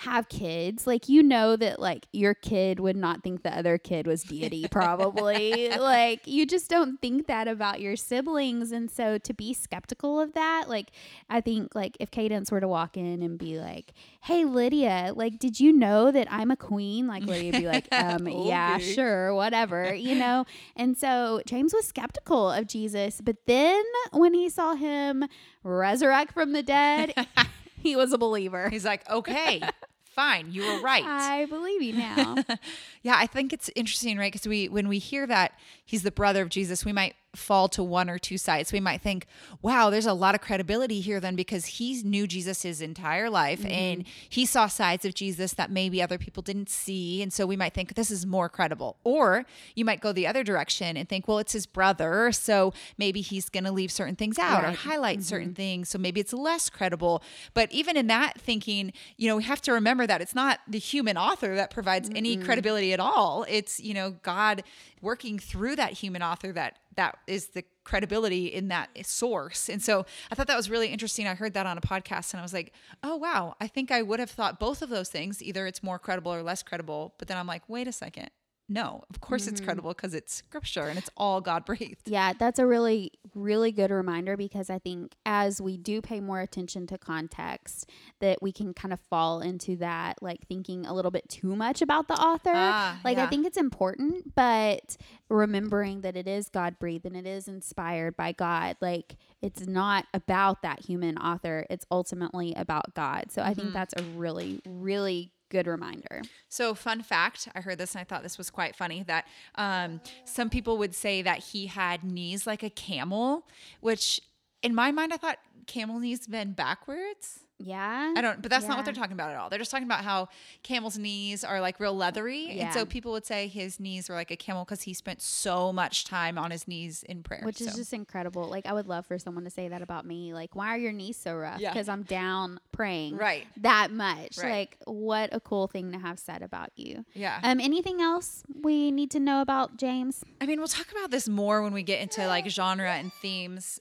have 0.00 0.30
kids, 0.30 0.86
like 0.86 1.10
you 1.10 1.22
know 1.22 1.56
that 1.56 1.78
like 1.78 2.06
your 2.12 2.32
kid 2.32 2.80
would 2.80 2.96
not 2.96 3.22
think 3.22 3.42
the 3.42 3.54
other 3.56 3.76
kid 3.76 4.06
was 4.06 4.22
deity 4.22 4.66
probably. 4.70 5.68
like 5.76 6.26
you 6.26 6.46
just 6.46 6.70
don't 6.70 7.00
think 7.02 7.26
that 7.26 7.46
about 7.46 7.80
your 7.80 7.96
siblings 7.96 8.72
and 8.72 8.90
so 8.90 9.18
to 9.18 9.34
be 9.34 9.52
skeptical 9.52 10.18
of 10.18 10.32
that, 10.32 10.68
like 10.68 10.90
I 11.28 11.42
think 11.42 11.74
like 11.74 11.98
if 12.00 12.10
Cadence 12.10 12.50
were 12.50 12.60
to 12.60 12.68
walk 12.68 12.96
in 12.96 13.22
and 13.22 13.38
be 13.38 13.58
like, 13.58 13.92
"Hey 14.22 14.46
Lydia, 14.46 15.12
like 15.14 15.38
did 15.38 15.60
you 15.60 15.70
know 15.70 16.10
that 16.10 16.28
I'm 16.30 16.50
a 16.50 16.56
queen?" 16.56 17.06
Like 17.06 17.24
Lydia'd 17.24 17.52
be 17.52 17.66
like, 17.66 17.86
"Um 17.92 18.26
yeah, 18.26 18.78
sure, 18.78 19.34
whatever." 19.34 19.94
You 19.94 20.14
know? 20.14 20.46
And 20.76 20.96
so 20.96 21.42
James 21.44 21.74
was 21.74 21.86
skeptical 21.86 22.50
of 22.50 22.66
Jesus, 22.66 23.20
but 23.20 23.36
then 23.46 23.84
when 24.12 24.32
he 24.32 24.48
saw 24.48 24.74
him 24.74 25.24
resurrect 25.62 26.32
from 26.32 26.52
the 26.52 26.62
dead, 26.62 27.12
he 27.80 27.96
was 27.96 28.12
a 28.12 28.18
believer. 28.18 28.68
He's 28.68 28.84
like, 28.84 29.08
okay, 29.10 29.62
fine, 30.10 30.52
you 30.52 30.62
were 30.62 30.80
right. 30.80 31.04
I 31.04 31.46
believe 31.46 31.82
you 31.82 31.94
now. 31.94 32.36
yeah, 33.02 33.14
I 33.16 33.26
think 33.26 33.52
it's 33.52 33.70
interesting, 33.74 34.18
right? 34.18 34.32
Because 34.32 34.46
we, 34.46 34.68
when 34.68 34.88
we 34.88 34.98
hear 34.98 35.26
that 35.26 35.52
he's 35.84 36.02
the 36.02 36.10
brother 36.10 36.42
of 36.42 36.48
Jesus, 36.48 36.84
we 36.84 36.92
might 36.92 37.14
fall 37.34 37.68
to 37.68 37.82
one 37.82 38.10
or 38.10 38.18
two 38.18 38.38
sides. 38.38 38.72
We 38.72 38.80
might 38.80 39.00
think, 39.00 39.26
wow, 39.62 39.90
there's 39.90 40.06
a 40.06 40.12
lot 40.12 40.34
of 40.34 40.40
credibility 40.40 41.00
here 41.00 41.20
then 41.20 41.36
because 41.36 41.66
he 41.66 42.02
knew 42.02 42.26
Jesus 42.26 42.62
his 42.62 42.80
entire 42.80 43.30
life 43.30 43.60
mm-hmm. 43.60 43.70
and 43.70 44.04
he 44.28 44.44
saw 44.46 44.66
sides 44.66 45.04
of 45.04 45.14
Jesus 45.14 45.52
that 45.54 45.70
maybe 45.70 46.02
other 46.02 46.18
people 46.18 46.42
didn't 46.42 46.68
see. 46.68 47.22
And 47.22 47.32
so 47.32 47.46
we 47.46 47.56
might 47.56 47.74
think 47.74 47.94
this 47.94 48.10
is 48.10 48.26
more 48.26 48.48
credible. 48.48 48.96
Or 49.04 49.44
you 49.74 49.84
might 49.84 50.00
go 50.00 50.12
the 50.12 50.26
other 50.26 50.42
direction 50.42 50.96
and 50.96 51.08
think, 51.08 51.28
well, 51.28 51.38
it's 51.38 51.52
his 51.52 51.66
brother. 51.66 52.32
So 52.32 52.72
maybe 52.98 53.20
he's 53.20 53.48
going 53.48 53.64
to 53.64 53.72
leave 53.72 53.92
certain 53.92 54.16
things 54.16 54.38
out 54.38 54.64
or 54.64 54.68
Right. 54.70 54.76
highlight 54.76 55.22
certain 55.22 55.48
mm-hmm. 55.48 55.54
things. 55.54 55.88
So 55.88 55.98
maybe 55.98 56.20
it's 56.20 56.32
less 56.32 56.70
credible. 56.70 57.22
But 57.54 57.72
even 57.72 57.96
in 57.96 58.06
that 58.08 58.40
thinking, 58.40 58.92
you 59.16 59.28
know, 59.28 59.36
we 59.36 59.42
have 59.44 59.60
to 59.62 59.72
remember 59.72 60.06
that 60.06 60.20
it's 60.20 60.34
not 60.34 60.60
the 60.68 60.78
human 60.78 61.16
author 61.16 61.54
that 61.54 61.70
provides 61.70 62.10
any 62.14 62.36
credibility 62.36 62.92
at 62.92 63.00
all. 63.00 63.44
It's, 63.48 63.80
you 63.80 63.94
know, 63.94 64.12
God 64.22 64.62
working 65.00 65.38
through 65.38 65.76
that 65.76 65.92
human 65.92 66.22
author 66.22 66.52
that 66.52 66.78
that 66.96 67.18
is 67.26 67.48
the 67.48 67.64
credibility 67.84 68.46
in 68.46 68.68
that 68.68 68.90
source. 69.06 69.68
And 69.68 69.82
so 69.82 70.04
I 70.30 70.34
thought 70.34 70.48
that 70.48 70.56
was 70.56 70.68
really 70.68 70.88
interesting. 70.88 71.26
I 71.26 71.34
heard 71.34 71.54
that 71.54 71.66
on 71.66 71.78
a 71.78 71.80
podcast 71.80 72.32
and 72.32 72.40
I 72.40 72.42
was 72.42 72.52
like, 72.52 72.72
oh, 73.02 73.16
wow. 73.16 73.56
I 73.60 73.66
think 73.68 73.90
I 73.90 74.02
would 74.02 74.20
have 74.20 74.30
thought 74.30 74.58
both 74.58 74.82
of 74.82 74.90
those 74.90 75.08
things. 75.08 75.42
Either 75.42 75.66
it's 75.66 75.82
more 75.82 75.98
credible 75.98 76.34
or 76.34 76.42
less 76.42 76.62
credible. 76.62 77.14
But 77.18 77.28
then 77.28 77.36
I'm 77.38 77.46
like, 77.46 77.62
wait 77.68 77.88
a 77.88 77.92
second. 77.92 78.30
No, 78.72 79.02
of 79.10 79.20
course 79.20 79.48
it's 79.48 79.60
credible 79.60 79.90
because 79.90 80.14
it's 80.14 80.32
scripture 80.32 80.88
and 80.88 80.96
it's 80.96 81.10
all 81.16 81.40
God 81.40 81.64
breathed. 81.64 82.02
Yeah, 82.06 82.32
that's 82.38 82.60
a 82.60 82.66
really, 82.66 83.10
really 83.34 83.72
good 83.72 83.90
reminder 83.90 84.36
because 84.36 84.70
I 84.70 84.78
think 84.78 85.16
as 85.26 85.60
we 85.60 85.76
do 85.76 86.00
pay 86.00 86.20
more 86.20 86.40
attention 86.40 86.86
to 86.86 86.96
context, 86.96 87.90
that 88.20 88.40
we 88.40 88.52
can 88.52 88.72
kind 88.72 88.92
of 88.92 89.00
fall 89.00 89.40
into 89.40 89.74
that, 89.78 90.22
like 90.22 90.46
thinking 90.48 90.86
a 90.86 90.94
little 90.94 91.10
bit 91.10 91.28
too 91.28 91.56
much 91.56 91.82
about 91.82 92.06
the 92.06 92.14
author. 92.14 92.52
Ah, 92.54 93.00
like, 93.04 93.18
I 93.18 93.26
think 93.26 93.44
it's 93.44 93.56
important, 93.58 94.36
but 94.36 94.96
remembering 95.28 96.02
that 96.02 96.16
it 96.16 96.28
is 96.28 96.48
God 96.48 96.78
breathed 96.78 97.06
and 97.06 97.16
it 97.16 97.26
is 97.26 97.48
inspired 97.48 98.16
by 98.16 98.30
God, 98.32 98.76
like, 98.80 99.16
it's 99.42 99.66
not 99.66 100.06
about 100.14 100.62
that 100.62 100.84
human 100.84 101.18
author, 101.18 101.66
it's 101.70 101.84
ultimately 101.90 102.54
about 102.56 102.94
God. 102.94 103.32
So 103.32 103.42
I 103.42 103.46
Mm-hmm. 103.46 103.54
think 103.54 103.72
that's 103.74 103.94
a 103.96 104.02
really, 104.02 104.60
really 104.64 105.32
good 105.50 105.66
reminder. 105.66 106.22
So, 106.48 106.74
fun 106.74 107.02
fact 107.02 107.48
I 107.54 107.60
heard 107.60 107.78
this 107.78 107.94
and 107.94 108.00
I 108.00 108.04
thought 108.04 108.22
this 108.22 108.38
was 108.38 108.48
quite 108.48 108.74
funny 108.74 109.02
that 109.04 109.26
um, 109.56 110.00
some 110.24 110.48
people 110.48 110.78
would 110.78 110.94
say 110.94 111.20
that 111.22 111.38
he 111.38 111.66
had 111.66 112.02
knees 112.02 112.46
like 112.46 112.62
a 112.62 112.70
camel, 112.70 113.46
which 113.80 114.20
in 114.62 114.74
my 114.74 114.90
mind, 114.90 115.12
I 115.12 115.16
thought 115.16 115.38
camel 115.66 115.98
knees 115.98 116.26
bend 116.26 116.56
backwards. 116.56 117.40
Yeah. 117.60 118.14
I 118.16 118.20
don't, 118.20 118.40
but 118.40 118.50
that's 118.50 118.66
not 118.66 118.76
what 118.76 118.84
they're 118.84 118.94
talking 118.94 119.12
about 119.12 119.30
at 119.30 119.36
all. 119.36 119.50
They're 119.50 119.58
just 119.58 119.70
talking 119.70 119.86
about 119.86 120.04
how 120.04 120.28
camel's 120.62 120.98
knees 120.98 121.44
are 121.44 121.60
like 121.60 121.78
real 121.78 121.94
leathery. 121.94 122.58
And 122.58 122.72
so 122.72 122.84
people 122.86 123.12
would 123.12 123.26
say 123.26 123.46
his 123.46 123.78
knees 123.78 124.08
were 124.08 124.14
like 124.14 124.30
a 124.30 124.36
camel 124.36 124.64
because 124.64 124.82
he 124.82 124.94
spent 124.94 125.20
so 125.20 125.72
much 125.72 126.04
time 126.04 126.38
on 126.38 126.50
his 126.50 126.66
knees 126.66 127.02
in 127.02 127.22
prayer. 127.22 127.42
Which 127.44 127.60
is 127.60 127.74
just 127.74 127.92
incredible. 127.92 128.48
Like 128.48 128.66
I 128.66 128.72
would 128.72 128.88
love 128.88 129.06
for 129.06 129.18
someone 129.18 129.44
to 129.44 129.50
say 129.50 129.68
that 129.68 129.82
about 129.82 130.06
me. 130.06 130.32
Like, 130.34 130.56
why 130.56 130.74
are 130.74 130.78
your 130.78 130.92
knees 130.92 131.16
so 131.16 131.34
rough? 131.34 131.60
Yeah. 131.60 131.72
Because 131.72 131.88
I'm 131.88 132.02
down 132.02 132.60
praying 132.72 133.16
right. 133.16 133.46
that 133.58 133.90
much. 133.92 134.38
Right. 134.38 134.50
Like, 134.50 134.78
what 134.86 135.30
a 135.32 135.40
cool 135.40 135.66
thing 135.66 135.92
to 135.92 135.98
have 135.98 136.18
said 136.18 136.42
about 136.42 136.70
you. 136.76 137.04
Yeah. 137.14 137.40
Um, 137.42 137.60
anything 137.60 138.00
else 138.00 138.42
we 138.62 138.90
need 138.90 139.10
to 139.12 139.20
know 139.20 139.40
about 139.40 139.76
James? 139.76 140.24
I 140.40 140.46
mean, 140.46 140.58
we'll 140.58 140.68
talk 140.68 140.90
about 140.90 141.10
this 141.10 141.28
more 141.28 141.62
when 141.62 141.72
we 141.72 141.82
get 141.82 142.00
into 142.00 142.26
like 142.26 142.48
genre 142.48 142.90
and 142.90 143.12
themes. 143.12 143.80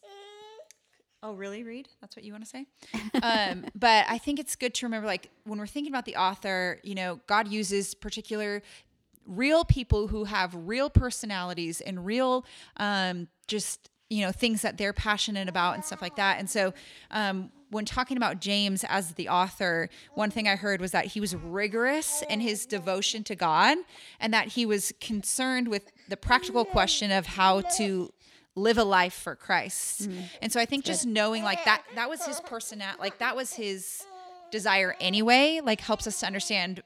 Oh, 1.21 1.33
really, 1.33 1.63
Reed? 1.63 1.89
That's 1.99 2.15
what 2.15 2.23
you 2.23 2.31
want 2.31 2.45
to 2.45 2.49
say? 2.49 2.65
um, 3.23 3.65
but 3.75 4.05
I 4.07 4.17
think 4.17 4.39
it's 4.39 4.55
good 4.55 4.73
to 4.75 4.85
remember, 4.85 5.05
like, 5.05 5.29
when 5.43 5.59
we're 5.59 5.67
thinking 5.67 5.91
about 5.91 6.05
the 6.05 6.15
author, 6.15 6.79
you 6.83 6.95
know, 6.95 7.19
God 7.27 7.47
uses 7.47 7.93
particular 7.93 8.61
real 9.25 9.65
people 9.65 10.07
who 10.07 10.23
have 10.23 10.55
real 10.55 10.89
personalities 10.89 11.81
and 11.81 12.05
real, 12.05 12.45
um, 12.77 13.27
just, 13.47 13.89
you 14.09 14.25
know, 14.25 14.31
things 14.31 14.61
that 14.61 14.77
they're 14.77 14.93
passionate 14.93 15.49
about 15.49 15.75
and 15.75 15.83
stuff 15.83 16.01
like 16.01 16.15
that. 16.15 16.39
And 16.39 16.49
so, 16.49 16.73
um, 17.11 17.51
when 17.71 17.85
talking 17.85 18.17
about 18.17 18.41
James 18.41 18.83
as 18.87 19.13
the 19.13 19.29
author, 19.29 19.89
one 20.15 20.31
thing 20.31 20.47
I 20.47 20.55
heard 20.55 20.81
was 20.81 20.91
that 20.91 21.05
he 21.05 21.19
was 21.19 21.35
rigorous 21.35 22.23
in 22.29 22.39
his 22.39 22.65
devotion 22.65 23.23
to 23.25 23.35
God 23.35 23.77
and 24.19 24.33
that 24.33 24.47
he 24.47 24.65
was 24.65 24.91
concerned 24.99 25.67
with 25.67 25.91
the 26.07 26.17
practical 26.17 26.65
question 26.65 27.11
of 27.11 27.27
how 27.27 27.61
to 27.77 28.11
live 28.55 28.77
a 28.77 28.83
life 28.83 29.13
for 29.13 29.35
Christ. 29.35 30.09
And 30.41 30.51
so 30.51 30.59
I 30.59 30.65
think 30.65 30.85
just 30.85 31.05
knowing 31.05 31.43
like 31.43 31.63
that 31.65 31.83
that 31.95 32.09
was 32.09 32.25
his 32.25 32.39
personality, 32.41 32.99
like 32.99 33.19
that 33.19 33.35
was 33.35 33.53
his 33.53 34.03
desire 34.51 34.95
anyway, 34.99 35.61
like 35.63 35.81
helps 35.81 36.07
us 36.07 36.19
to 36.21 36.25
understand 36.25 36.83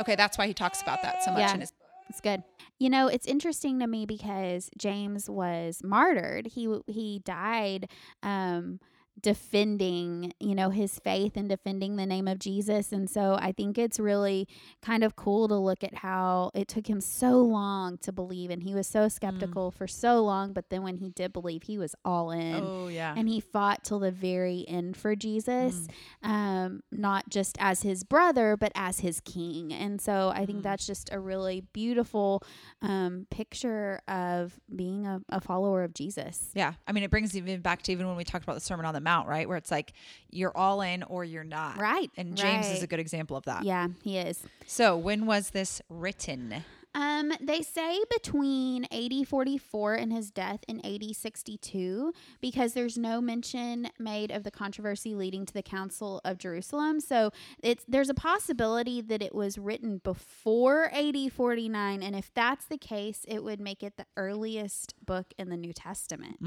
okay, 0.00 0.14
that's 0.14 0.36
why 0.36 0.46
he 0.46 0.52
talks 0.54 0.82
about 0.82 1.02
that 1.02 1.22
so 1.24 1.30
much 1.30 1.40
Yeah. 1.40 1.54
in 1.54 1.60
his 1.60 1.72
It's 2.10 2.20
good. 2.20 2.42
You 2.78 2.90
know, 2.90 3.08
it's 3.08 3.26
interesting 3.26 3.78
to 3.80 3.86
me 3.86 4.04
because 4.04 4.68
James 4.76 5.30
was 5.30 5.80
martyred. 5.82 6.48
He 6.48 6.68
he 6.86 7.20
died 7.20 7.88
um 8.22 8.80
defending, 9.20 10.32
you 10.40 10.54
know, 10.54 10.70
his 10.70 10.98
faith 10.98 11.36
and 11.36 11.48
defending 11.48 11.96
the 11.96 12.06
name 12.06 12.28
of 12.28 12.38
Jesus. 12.38 12.92
And 12.92 13.08
so 13.08 13.36
I 13.40 13.52
think 13.52 13.78
it's 13.78 13.98
really 13.98 14.48
kind 14.82 15.02
of 15.04 15.16
cool 15.16 15.48
to 15.48 15.54
look 15.56 15.82
at 15.84 15.96
how 15.96 16.50
it 16.54 16.68
took 16.68 16.86
him 16.88 17.00
so 17.00 17.40
long 17.40 17.98
to 17.98 18.12
believe 18.12 18.50
and 18.50 18.62
he 18.62 18.74
was 18.74 18.86
so 18.86 19.08
skeptical 19.08 19.70
for 19.70 19.86
so 19.86 20.22
long, 20.22 20.52
but 20.52 20.70
then 20.70 20.82
when 20.82 20.96
he 20.98 21.10
did 21.10 21.32
believe, 21.32 21.64
he 21.64 21.78
was 21.78 21.94
all 22.04 22.30
in 22.30 22.62
Oh 22.64 22.88
yeah. 22.88 23.14
and 23.16 23.28
he 23.28 23.40
fought 23.40 23.84
till 23.84 23.98
the 24.00 24.10
very 24.10 24.64
end 24.68 24.96
for 24.96 25.14
Jesus, 25.16 25.86
um, 26.22 26.82
not 26.90 27.28
just 27.30 27.56
as 27.60 27.82
his 27.82 28.04
brother, 28.04 28.56
but 28.56 28.72
as 28.74 29.00
his 29.00 29.20
king. 29.20 29.72
And 29.72 30.00
so 30.00 30.32
I 30.34 30.46
think 30.46 30.62
that's 30.62 30.86
just 30.86 31.08
a 31.12 31.20
really 31.20 31.62
beautiful 31.72 32.42
um, 32.82 33.26
picture 33.30 34.00
of 34.08 34.58
being 34.74 35.06
a, 35.06 35.20
a 35.28 35.40
follower 35.40 35.84
of 35.84 35.94
Jesus. 35.94 36.50
Yeah. 36.54 36.74
I 36.86 36.92
mean, 36.92 37.04
it 37.04 37.10
brings 37.10 37.36
even 37.36 37.60
back 37.60 37.82
to 37.82 37.92
even 37.92 38.06
when 38.06 38.16
we 38.16 38.24
talked 38.24 38.44
about 38.44 38.54
the 38.54 38.60
Sermon 38.60 38.86
on 38.86 38.94
the 38.94 39.00
Mount, 39.06 39.28
right? 39.28 39.48
Where 39.48 39.56
it's 39.56 39.70
like 39.70 39.92
you're 40.30 40.54
all 40.56 40.80
in 40.82 41.04
or 41.04 41.24
you're 41.24 41.44
not. 41.44 41.78
Right. 41.78 42.10
And 42.16 42.36
James 42.36 42.66
is 42.66 42.82
a 42.82 42.88
good 42.88 42.98
example 42.98 43.36
of 43.36 43.44
that. 43.44 43.62
Yeah, 43.62 43.86
he 44.02 44.18
is. 44.18 44.42
So, 44.66 44.96
when 44.96 45.26
was 45.26 45.50
this 45.50 45.80
written? 45.88 46.64
Um, 46.96 47.30
they 47.42 47.60
say 47.60 48.00
between 48.10 48.86
AD 48.90 49.28
44 49.28 49.94
and 49.96 50.10
his 50.12 50.30
death 50.30 50.60
in 50.66 50.84
AD 50.84 51.14
62 51.14 52.12
because 52.40 52.72
there's 52.72 52.96
no 52.96 53.20
mention 53.20 53.90
made 53.98 54.30
of 54.30 54.44
the 54.44 54.50
controversy 54.50 55.14
leading 55.14 55.44
to 55.44 55.52
the 55.52 55.62
Council 55.62 56.22
of 56.24 56.38
Jerusalem. 56.38 57.00
So 57.00 57.32
it's 57.62 57.84
there's 57.86 58.08
a 58.08 58.14
possibility 58.14 59.02
that 59.02 59.22
it 59.22 59.34
was 59.34 59.58
written 59.58 59.98
before 59.98 60.90
AD 60.90 61.30
49, 61.32 62.02
and 62.02 62.16
if 62.16 62.32
that's 62.32 62.64
the 62.64 62.78
case, 62.78 63.26
it 63.28 63.44
would 63.44 63.60
make 63.60 63.82
it 63.82 63.98
the 63.98 64.06
earliest 64.16 64.94
book 65.04 65.26
in 65.38 65.50
the 65.50 65.56
New 65.58 65.74
Testament, 65.74 66.38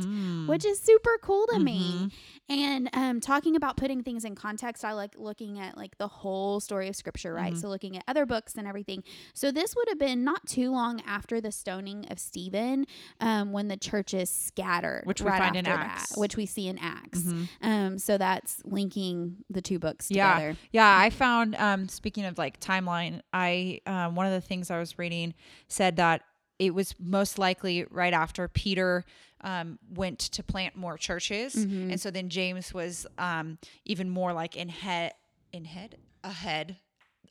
which 0.48 0.66
is 0.66 0.80
super 0.82 1.20
cool 1.22 1.46
to 1.54 1.60
me. 1.60 2.10
And 2.50 2.90
um, 2.94 3.20
talking 3.20 3.56
about 3.56 3.78
putting 3.78 4.02
things 4.02 4.26
in 4.26 4.34
context, 4.34 4.84
I 4.84 4.94
like 4.94 5.14
looking 5.16 5.60
at 5.60 5.78
like 5.78 5.98
the 6.00 6.08
whole 6.08 6.60
story 6.60 6.88
of 6.88 6.96
Scripture, 6.96 7.34
right? 7.36 7.56
So 7.56 7.68
looking 7.68 7.98
at 7.98 8.04
other 8.08 8.26
books 8.26 8.56
and 8.56 8.68
everything. 8.68 9.04
So 9.36 9.52
this 9.52 9.76
would 9.76 9.88
have 9.90 10.00
been 10.00 10.24
not 10.24 10.39
not 10.40 10.48
too 10.48 10.72
long 10.72 11.02
after 11.06 11.42
the 11.42 11.52
stoning 11.52 12.06
of 12.10 12.20
Stephen 12.20 12.86
um, 13.20 13.52
when 13.52 13.68
the 13.68 13.78
churches 13.78 14.30
scattered, 14.30 15.04
Which 15.06 15.22
we 15.22 15.30
find 15.30 15.56
in 15.56 15.66
Acts. 15.68 16.10
that, 16.12 16.20
which 16.20 16.36
we 16.38 16.46
see 16.46 16.68
in 16.68 16.78
Acts. 16.78 17.20
Mhm. 17.22 17.48
Um, 17.62 17.98
so 18.00 18.18
that's 18.18 18.62
linking 18.66 19.38
the 19.50 19.62
two 19.62 19.80
books 19.80 20.08
together. 20.08 20.56
Yeah, 20.72 20.84
yeah 20.94 21.00
I 21.00 21.10
found 21.10 21.56
um 21.56 21.88
speaking 21.90 22.26
of 22.26 22.38
like 22.38 22.60
timeline, 22.60 23.22
I 23.34 23.82
um 23.86 24.16
one 24.16 24.26
of 24.26 24.32
the 24.34 24.42
things 24.42 24.72
I 24.72 24.80
was 24.80 24.98
reading 24.98 25.34
said 25.68 25.98
that 25.98 26.22
it 26.58 26.74
was 26.74 26.94
most 27.00 27.40
likely 27.40 27.86
right 27.90 28.14
after 28.14 28.48
Peter 28.48 29.06
um 29.42 29.80
went 29.90 30.20
to 30.20 30.44
plant 30.44 30.76
more 30.76 30.98
churches. 30.98 31.56
Mhm. 31.56 31.92
And 31.92 32.02
so 32.02 32.12
then 32.12 32.30
James 32.30 32.74
was 32.74 33.06
um 33.18 33.58
even 33.86 34.10
more 34.10 34.34
like 34.34 34.56
in 34.56 34.70
head 34.70 35.14
in 35.52 35.66
head 35.66 35.98
ahead 36.24 36.78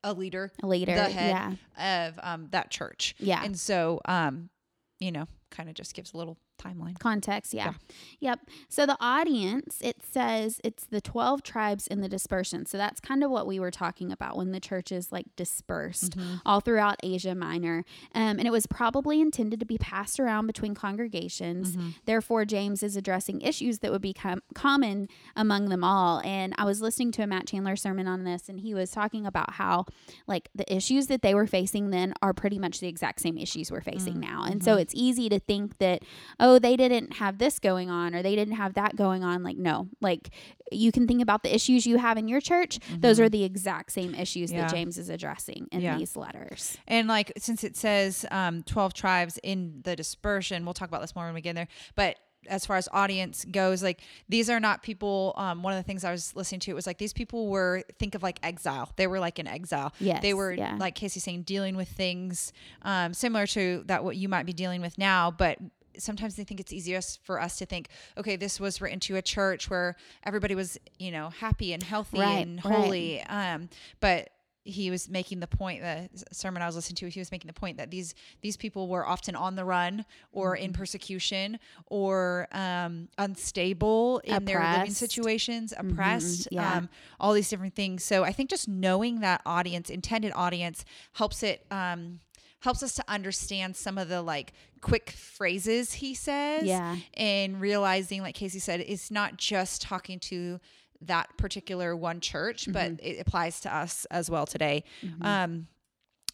a 0.09 0.15
leader 0.15 0.53
Later, 0.63 0.95
the 0.95 1.05
head 1.05 1.57
yeah, 1.77 2.09
of 2.09 2.19
um 2.23 2.49
that 2.51 2.71
church. 2.71 3.15
yeah. 3.19 3.43
And 3.45 3.59
so 3.59 4.01
um 4.05 4.51
you 4.99 5.13
know, 5.13 5.27
kind 5.51 5.69
of 5.69 5.75
just 5.77 5.95
gives 5.95 6.13
a 6.13 6.17
little 6.17 6.37
timeline. 6.59 6.99
Context, 6.99 7.55
yeah. 7.55 7.73
Yeah. 8.21 8.31
Yep. 8.31 8.41
So 8.69 8.87
the 8.87 8.97
audience, 9.01 9.79
it 9.81 10.03
says 10.03 10.61
it's 10.65 10.85
the 10.85 11.01
12 11.01 11.43
tribes 11.43 11.87
in 11.87 12.01
the 12.01 12.09
dispersion. 12.09 12.67
So 12.67 12.79
that's 12.79 13.01
kind 13.01 13.23
of 13.23 13.31
what 13.31 13.47
we 13.47 13.61
were 13.61 13.71
talking 13.71 14.13
about 14.13 14.37
when 14.37 14.53
the 14.53 14.61
church 14.61 14.93
is 14.93 15.13
like 15.13 15.27
dispersed 15.37 16.17
mm-hmm. 16.17 16.37
all 16.45 16.61
throughout 16.61 16.97
Asia 17.03 17.35
Minor. 17.35 17.85
Um, 18.15 18.39
and 18.39 18.47
it 18.47 18.53
was 18.53 18.67
probably 18.67 19.21
intended 19.21 19.61
to 19.61 19.67
be 19.67 19.79
passed 19.79 20.19
around 20.21 20.47
between 20.47 20.75
congregations. 20.75 21.77
Mm-hmm. 21.77 21.91
Therefore, 22.05 22.45
James 22.45 22.83
is 22.83 22.97
addressing 22.97 23.41
issues 23.41 23.81
that 23.81 23.93
would 23.93 24.03
become 24.03 24.43
common 24.55 25.09
among 25.37 25.69
them 25.69 25.85
all. 25.85 26.21
And 26.25 26.55
I 26.59 26.65
was 26.65 26.81
listening 26.81 27.13
to 27.13 27.23
a 27.23 27.27
Matt 27.27 27.47
Chandler 27.47 27.77
sermon 27.77 28.07
on 28.09 28.25
this, 28.25 28.49
and 28.49 28.61
he 28.61 28.75
was 28.75 28.91
talking 28.91 29.27
about 29.27 29.53
how 29.55 29.87
like 30.27 30.49
the 30.55 30.71
issues 30.75 31.07
that 31.09 31.23
they 31.23 31.35
were 31.35 31.47
facing 31.47 31.91
then 31.91 32.15
are 32.23 32.33
pretty 32.33 32.59
much 32.59 32.81
the 32.81 32.89
exact 32.89 33.21
same 33.21 33.39
issues 33.39 33.71
we're 33.71 33.81
facing 33.81 34.15
mm, 34.15 34.21
now. 34.21 34.45
And 34.45 34.63
so 34.63 34.73
mm-hmm. 34.73 34.81
it's 34.81 34.95
easy 34.95 35.29
to 35.29 35.39
think 35.39 35.79
that, 35.79 36.03
oh, 36.41 36.48
they 36.57 36.77
didn't 36.77 37.15
have 37.15 37.39
this 37.39 37.59
going 37.59 37.91
on 37.91 38.15
or 38.15 38.23
they 38.23 38.37
didn't 38.37 38.55
have 38.55 38.75
that 38.75 38.95
going 38.95 39.25
on. 39.25 39.43
Like, 39.43 39.57
no, 39.57 39.89
like 40.01 40.31
you 40.71 40.93
can 40.93 41.09
think 41.09 41.21
about 41.21 41.43
the 41.43 41.53
issues 41.53 41.85
you 41.85 41.99
have 41.99 42.17
in 42.17 42.29
your 42.29 42.41
church. 42.41 42.79
Those 42.97 43.19
are 43.19 43.29
the 43.29 43.43
exact 43.43 43.91
same 43.91 44.15
issues 44.15 44.53
Yeah. 44.53 44.61
that 44.63 44.71
James 44.71 44.99
is 44.99 45.09
addressing 45.09 45.67
in 45.73 45.81
Yeah. 45.81 45.99
these 45.99 46.15
letters. 46.17 46.79
And 46.87 47.09
like 47.09 47.33
since 47.39 47.65
it 47.65 47.77
says 47.77 48.25
um, 48.31 48.63
twelve 48.63 48.95
tribes 48.95 49.39
in 49.43 49.81
the 49.83 49.97
dispersion, 49.97 50.65
we'll 50.65 50.75
talk 50.75 50.89
about 50.89 51.01
this 51.01 51.17
more 51.17 51.25
when 51.25 51.35
we 51.35 51.41
get 51.41 51.51
in 51.51 51.57
there. 51.57 51.69
But 51.97 52.17
as 52.49 52.65
far 52.65 52.77
as 52.77 52.89
audience 52.93 53.45
goes, 53.51 53.83
like 53.83 54.01
these 54.29 54.49
are 54.49 54.61
not 54.61 54.83
people. 54.83 55.35
Um, 55.37 55.63
one 55.63 55.73
of 55.73 55.77
the 55.79 55.83
things 55.83 56.05
I 56.05 56.13
was 56.13 56.35
listening 56.37 56.61
to 56.61 56.71
it 56.71 56.75
was 56.75 56.87
like 56.87 56.97
these 56.97 57.13
people 57.13 57.49
were 57.49 57.83
think 57.99 58.15
of 58.15 58.23
like 58.23 58.39
exile. 58.43 58.91
They 58.97 59.07
were 59.09 59.19
like 59.19 59.39
in 59.41 59.47
exile. 59.49 59.93
Yes, 59.99 60.23
they 60.23 60.35
were 60.35 60.53
yeah. 60.53 60.77
like 60.79 60.95
Casey 60.95 61.19
saying 61.21 61.43
dealing 61.43 61.77
with 61.77 61.89
things 61.89 62.53
um, 62.83 63.13
similar 63.13 63.47
to 63.49 63.83
that 63.87 64.05
what 64.05 64.17
you 64.17 64.29
might 64.29 64.47
be 64.47 64.53
dealing 64.53 64.81
with 64.81 64.97
now, 64.99 65.31
but. 65.31 65.59
Sometimes 65.99 66.37
they 66.37 66.45
think 66.45 66.61
it's 66.61 66.73
easiest 66.73 67.25
for 67.25 67.41
us 67.41 67.57
to 67.59 67.67
think, 67.67 67.89
okay, 68.17 68.37
this 68.37 68.59
was 68.61 68.81
written 68.81 69.01
to 69.01 69.17
a 69.17 69.23
church 69.23 69.69
where 69.71 69.97
everybody 70.25 70.55
was, 70.55 70.79
you 70.99 71.11
know, 71.11 71.31
happy 71.31 71.73
and 71.73 71.83
healthy 71.83 72.21
Right, 72.21 72.47
and 72.47 72.65
right. 72.65 72.75
holy. 72.75 73.23
Um, 73.23 73.69
but 74.01 74.31
he 74.65 74.91
was 74.91 75.09
making 75.09 75.41
the 75.41 75.47
point 75.47 75.81
the 75.81 76.11
sermon 76.31 76.61
I 76.61 76.67
was 76.67 76.77
listening 76.77 76.97
to 76.97 77.09
he 77.09 77.21
was 77.21 77.31
making 77.33 77.47
the 77.49 77.55
point 77.55 77.79
that 77.79 77.91
these 77.91 78.15
these 78.43 78.55
people 78.59 78.87
were 78.87 79.07
often 79.07 79.35
on 79.35 79.57
the 79.57 79.65
run 79.65 80.05
or 80.31 80.57
in 80.57 80.73
Mm-hmm. 80.73 80.79
persecution 80.79 81.59
or 81.87 82.49
um, 82.53 83.09
unstable 83.17 84.19
in 84.25 84.45
their 84.45 84.61
living 84.61 84.91
situations 84.93 85.73
oppressed 85.77 86.49
yeah. 86.51 86.77
um, 86.79 86.89
all 87.19 87.33
these 87.33 87.49
different 87.49 87.75
things 87.75 88.05
so 88.05 88.25
I 88.25 88.33
think 88.33 88.51
just 88.51 88.69
knowing 88.69 89.21
that 89.21 89.41
audience 89.47 89.89
intended 89.89 90.33
audience 90.35 90.85
helps 91.15 91.43
it 91.43 91.65
um, 91.71 92.21
helps 92.61 92.83
us 92.83 92.95
to 92.95 93.05
understand 93.09 93.77
some 93.77 93.99
of 93.99 94.09
the 94.09 94.21
like 94.23 94.53
quick 94.81 95.11
phrases 95.11 95.93
he 95.95 96.15
says 96.15 96.65
Yeah. 96.65 96.97
and 97.15 97.61
realizing 97.61 98.23
like 98.23 98.35
Casey 98.35 98.59
said 98.59 98.81
it's 98.81 99.11
not 99.11 99.37
just 99.37 99.83
talking 99.83 100.19
to 100.21 100.61
that 101.03 101.29
particular 101.37 101.95
one 101.97 102.21
church 102.21 102.69
but 102.73 102.93
Mm-hmm. 102.93 103.07
it 103.07 103.21
applies 103.21 103.61
to 103.61 103.75
us 103.75 104.05
as 104.11 104.29
well 104.31 104.47
today 104.47 104.83
um 105.21 105.67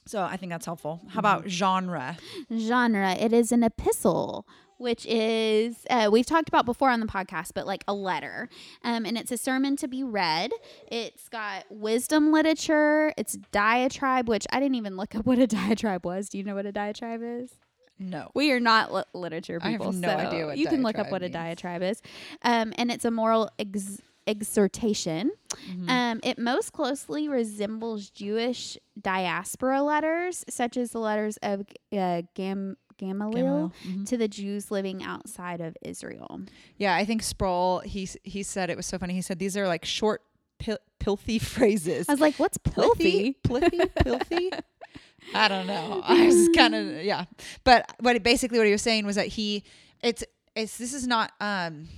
so 0.07 0.23
i 0.23 0.37
think 0.39 0.51
that's 0.51 0.67
helpful 0.67 1.01
Mm-hmm. 1.01 1.09
how 1.11 1.19
about 1.21 1.49
genre 1.49 2.17
genre 2.57 3.13
it 3.15 3.33
is 3.33 3.53
an 3.53 3.63
epistle 3.63 4.47
which 4.85 5.05
is 5.07 5.85
uh, 5.91 6.09
we've 6.13 6.27
talked 6.27 6.49
about 6.49 6.65
before 6.67 6.91
on 6.91 7.01
the 7.01 7.07
podcast 7.07 7.51
but 7.55 7.67
like 7.67 7.83
a 7.89 7.95
letter. 7.95 8.49
Um, 8.85 9.05
and 9.05 9.19
it's 9.19 9.33
a 9.33 9.37
sermon 9.39 9.75
to 9.77 9.89
be 9.89 10.05
read. 10.05 10.53
It's 10.87 11.29
got 11.29 11.65
wisdom 11.71 12.31
literature. 12.31 13.13
It's 13.17 13.33
diatribe 13.51 14.29
which 14.29 14.47
i 14.51 14.61
didn't 14.61 14.77
even 14.77 14.97
look 14.97 15.15
up 15.17 15.27
what 15.27 15.39
a 15.39 15.47
diatribe 15.59 16.05
was. 16.07 16.29
Do 16.29 16.39
you 16.39 16.45
know 16.45 16.55
what 16.55 16.67
a 16.67 16.73
diatribe 16.73 17.23
is? 17.25 17.51
No. 17.99 18.31
We 18.35 18.53
are 18.53 18.61
not 18.61 18.93
li- 18.93 19.05
literature 19.15 19.59
I 19.63 19.71
have 19.71 19.81
people 19.81 19.93
no 19.93 20.09
so 20.09 20.15
idea 20.15 20.47
what 20.47 20.59
you 20.59 20.67
can 20.69 20.83
look 20.83 20.99
up 20.99 21.11
what 21.11 21.23
a 21.23 21.29
diatribe 21.29 21.83
is. 21.83 22.03
Um, 22.43 22.73
and 22.77 22.91
it's 22.91 23.05
a 23.05 23.11
moral 23.11 23.51
ex- 23.59 24.01
exhortation. 24.27 25.31
Mm-hmm. 25.55 25.89
um, 25.89 26.21
it 26.25 26.37
most 26.37 26.73
closely 26.73 27.29
resembles 27.29 28.11
jewish 28.11 28.77
diaspora 29.01 29.83
letters 29.85 30.45
such 30.49 30.77
as 30.77 30.91
the 30.91 30.99
letters 30.99 31.39
of 31.45 31.63
uh, 31.97 32.23
Gam- 32.35 32.77
Gamaliel 32.97 33.73
mhm. 33.87 34.07
to 34.09 34.17
the 34.17 34.29
Jews 34.29 34.71
living 34.71 35.03
outside 35.03 35.61
of 35.61 35.77
Israel. 35.83 36.41
yeah 36.77 36.95
i 36.95 37.05
think 37.05 37.23
sproul 37.23 37.81
he 37.81 38.09
he 38.23 38.43
said 38.43 38.71
it 38.71 38.77
was 38.77 38.87
so 38.87 38.99
funny 38.99 39.15
he 39.15 39.23
said 39.23 39.39
these 39.39 39.57
are 39.57 39.67
like 39.67 39.85
short 39.85 40.23
pil- 40.59 40.79
pilthy 40.99 41.39
phrases 41.55 42.09
I 42.09 42.13
was 42.13 42.21
like, 42.21 42.37
"What's 42.37 42.59
pilthy?" 42.59 43.37
Plithy? 43.45 43.95
Pilthy? 44.03 44.51
I 45.35 45.49
don't 45.49 45.67
know. 45.67 46.03
I 46.05 46.27
was 46.27 46.49
kind 46.55 46.75
of 46.75 47.03
yeah. 47.03 47.25
But 47.65 47.91
what 48.01 48.17
it, 48.17 48.23
basically 48.23 48.59
what 48.59 48.67
he 48.67 48.73
was 48.73 48.83
saying 48.83 49.07
was 49.07 49.17
that 49.17 49.29
he 49.29 49.65
it's 50.03 50.23
it's 50.55 50.77
this 50.79 50.93
is 50.93 51.07
not 51.07 51.33
um 51.41 51.89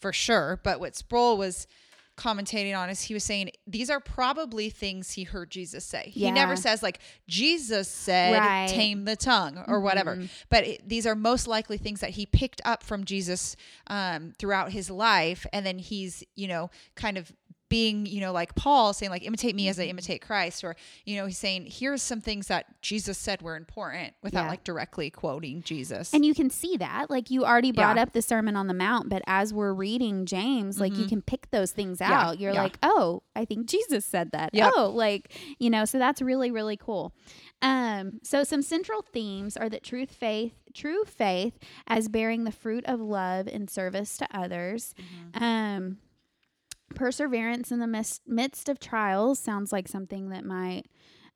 for 0.00 0.12
sure, 0.12 0.60
but 0.62 0.80
what 0.80 0.96
Sproul 0.96 1.36
was 1.36 1.66
commentating 2.20 2.76
on 2.78 2.90
is 2.90 3.02
he 3.02 3.14
was 3.14 3.24
saying 3.24 3.50
these 3.66 3.88
are 3.88 3.98
probably 4.00 4.68
things 4.68 5.12
he 5.12 5.24
heard 5.24 5.50
Jesus 5.50 5.84
say. 5.84 6.10
He 6.10 6.30
never 6.30 6.54
says 6.56 6.82
like 6.82 7.00
Jesus 7.26 7.88
said 7.88 8.38
Right. 8.38 8.68
tame 8.68 9.04
the 9.06 9.16
tongue 9.16 9.64
or 9.66 9.80
whatever. 9.80 10.16
Mhm. 10.16 10.28
But 10.50 10.66
it, 10.66 10.88
these 10.88 11.06
are 11.06 11.14
most 11.14 11.46
likely 11.46 11.78
things 11.78 12.00
that 12.00 12.10
he 12.10 12.26
picked 12.26 12.60
up 12.64 12.82
from 12.82 13.04
Jesus 13.04 13.56
um, 13.86 14.32
throughout 14.38 14.72
his 14.72 14.90
life, 14.90 15.46
and 15.52 15.64
then 15.64 15.78
he's 15.78 16.22
you 16.36 16.46
know 16.48 16.70
kind 16.94 17.16
of 17.16 17.32
being 17.70 18.04
you 18.04 18.20
know 18.20 18.32
like 18.32 18.54
Paul 18.54 18.92
saying 18.92 19.10
like 19.10 19.24
imitate 19.24 19.54
me 19.56 19.68
as 19.68 19.76
Mm-hmm. 19.76 19.82
I 19.82 19.86
imitate 19.90 20.20
Christ, 20.20 20.62
or 20.62 20.76
you 21.06 21.16
know 21.16 21.24
he's 21.24 21.38
saying 21.38 21.68
here's 21.70 22.02
some 22.02 22.20
things 22.20 22.48
that 22.48 22.66
Jesus 22.82 23.16
said 23.16 23.40
were 23.40 23.56
important 23.56 24.12
without 24.22 24.42
Yeah. 24.44 24.48
like 24.50 24.64
directly 24.64 25.08
quoting 25.08 25.62
Jesus. 25.62 26.12
And 26.12 26.24
you 26.26 26.34
can 26.34 26.50
see 26.50 26.76
that. 26.76 27.08
Like 27.08 27.30
you 27.30 27.44
already 27.46 27.72
brought 27.72 27.96
Yeah. 27.96 28.02
up 28.02 28.12
the 28.12 28.20
Sermon 28.20 28.56
on 28.56 28.66
the 28.66 28.74
Mount, 28.74 29.08
but 29.08 29.22
as 29.26 29.54
we're 29.54 29.72
reading 29.72 30.26
James, 30.26 30.78
like 30.78 30.94
you 30.96 31.06
can 31.06 31.22
pick 31.22 31.50
those 31.50 31.72
things 31.72 31.98
Mm-hmm. 32.00 32.12
Yeah, 32.12 32.20
out. 32.28 32.40
You're 32.40 32.52
like, 32.52 32.76
oh, 32.82 33.22
I 33.34 33.44
think 33.44 33.66
Jesus 33.66 34.04
said 34.04 34.32
that. 34.32 34.50
Yep. 34.52 34.72
Oh, 34.76 34.90
like, 34.94 35.32
you 35.58 35.70
know, 35.70 35.84
so 35.84 35.98
that's 35.98 36.20
really, 36.20 36.50
really 36.50 36.76
cool. 36.76 37.14
Um, 37.62 38.20
so 38.22 38.42
some 38.42 38.62
central 38.62 39.02
themes 39.02 39.56
are 39.56 39.68
that 39.68 39.82
truth, 39.84 40.10
faith, 40.12 40.54
true 40.74 41.04
faith 41.04 41.58
as 41.86 42.08
bearing 42.08 42.44
the 42.44 42.52
fruit 42.52 42.84
of 42.86 43.00
love 43.00 43.46
and 43.46 43.68
service 43.70 44.16
to 44.18 44.26
others. 44.36 44.94
Mm-hmm. 45.34 45.44
Um, 45.44 45.98
perseverance 46.94 47.70
in 47.70 47.78
the 47.78 47.86
mis- 47.86 48.20
midst 48.26 48.68
of 48.68 48.78
trials 48.78 49.38
sounds 49.38 49.72
like 49.72 49.88
something 49.88 50.30
that 50.30 50.44
might 50.44 50.86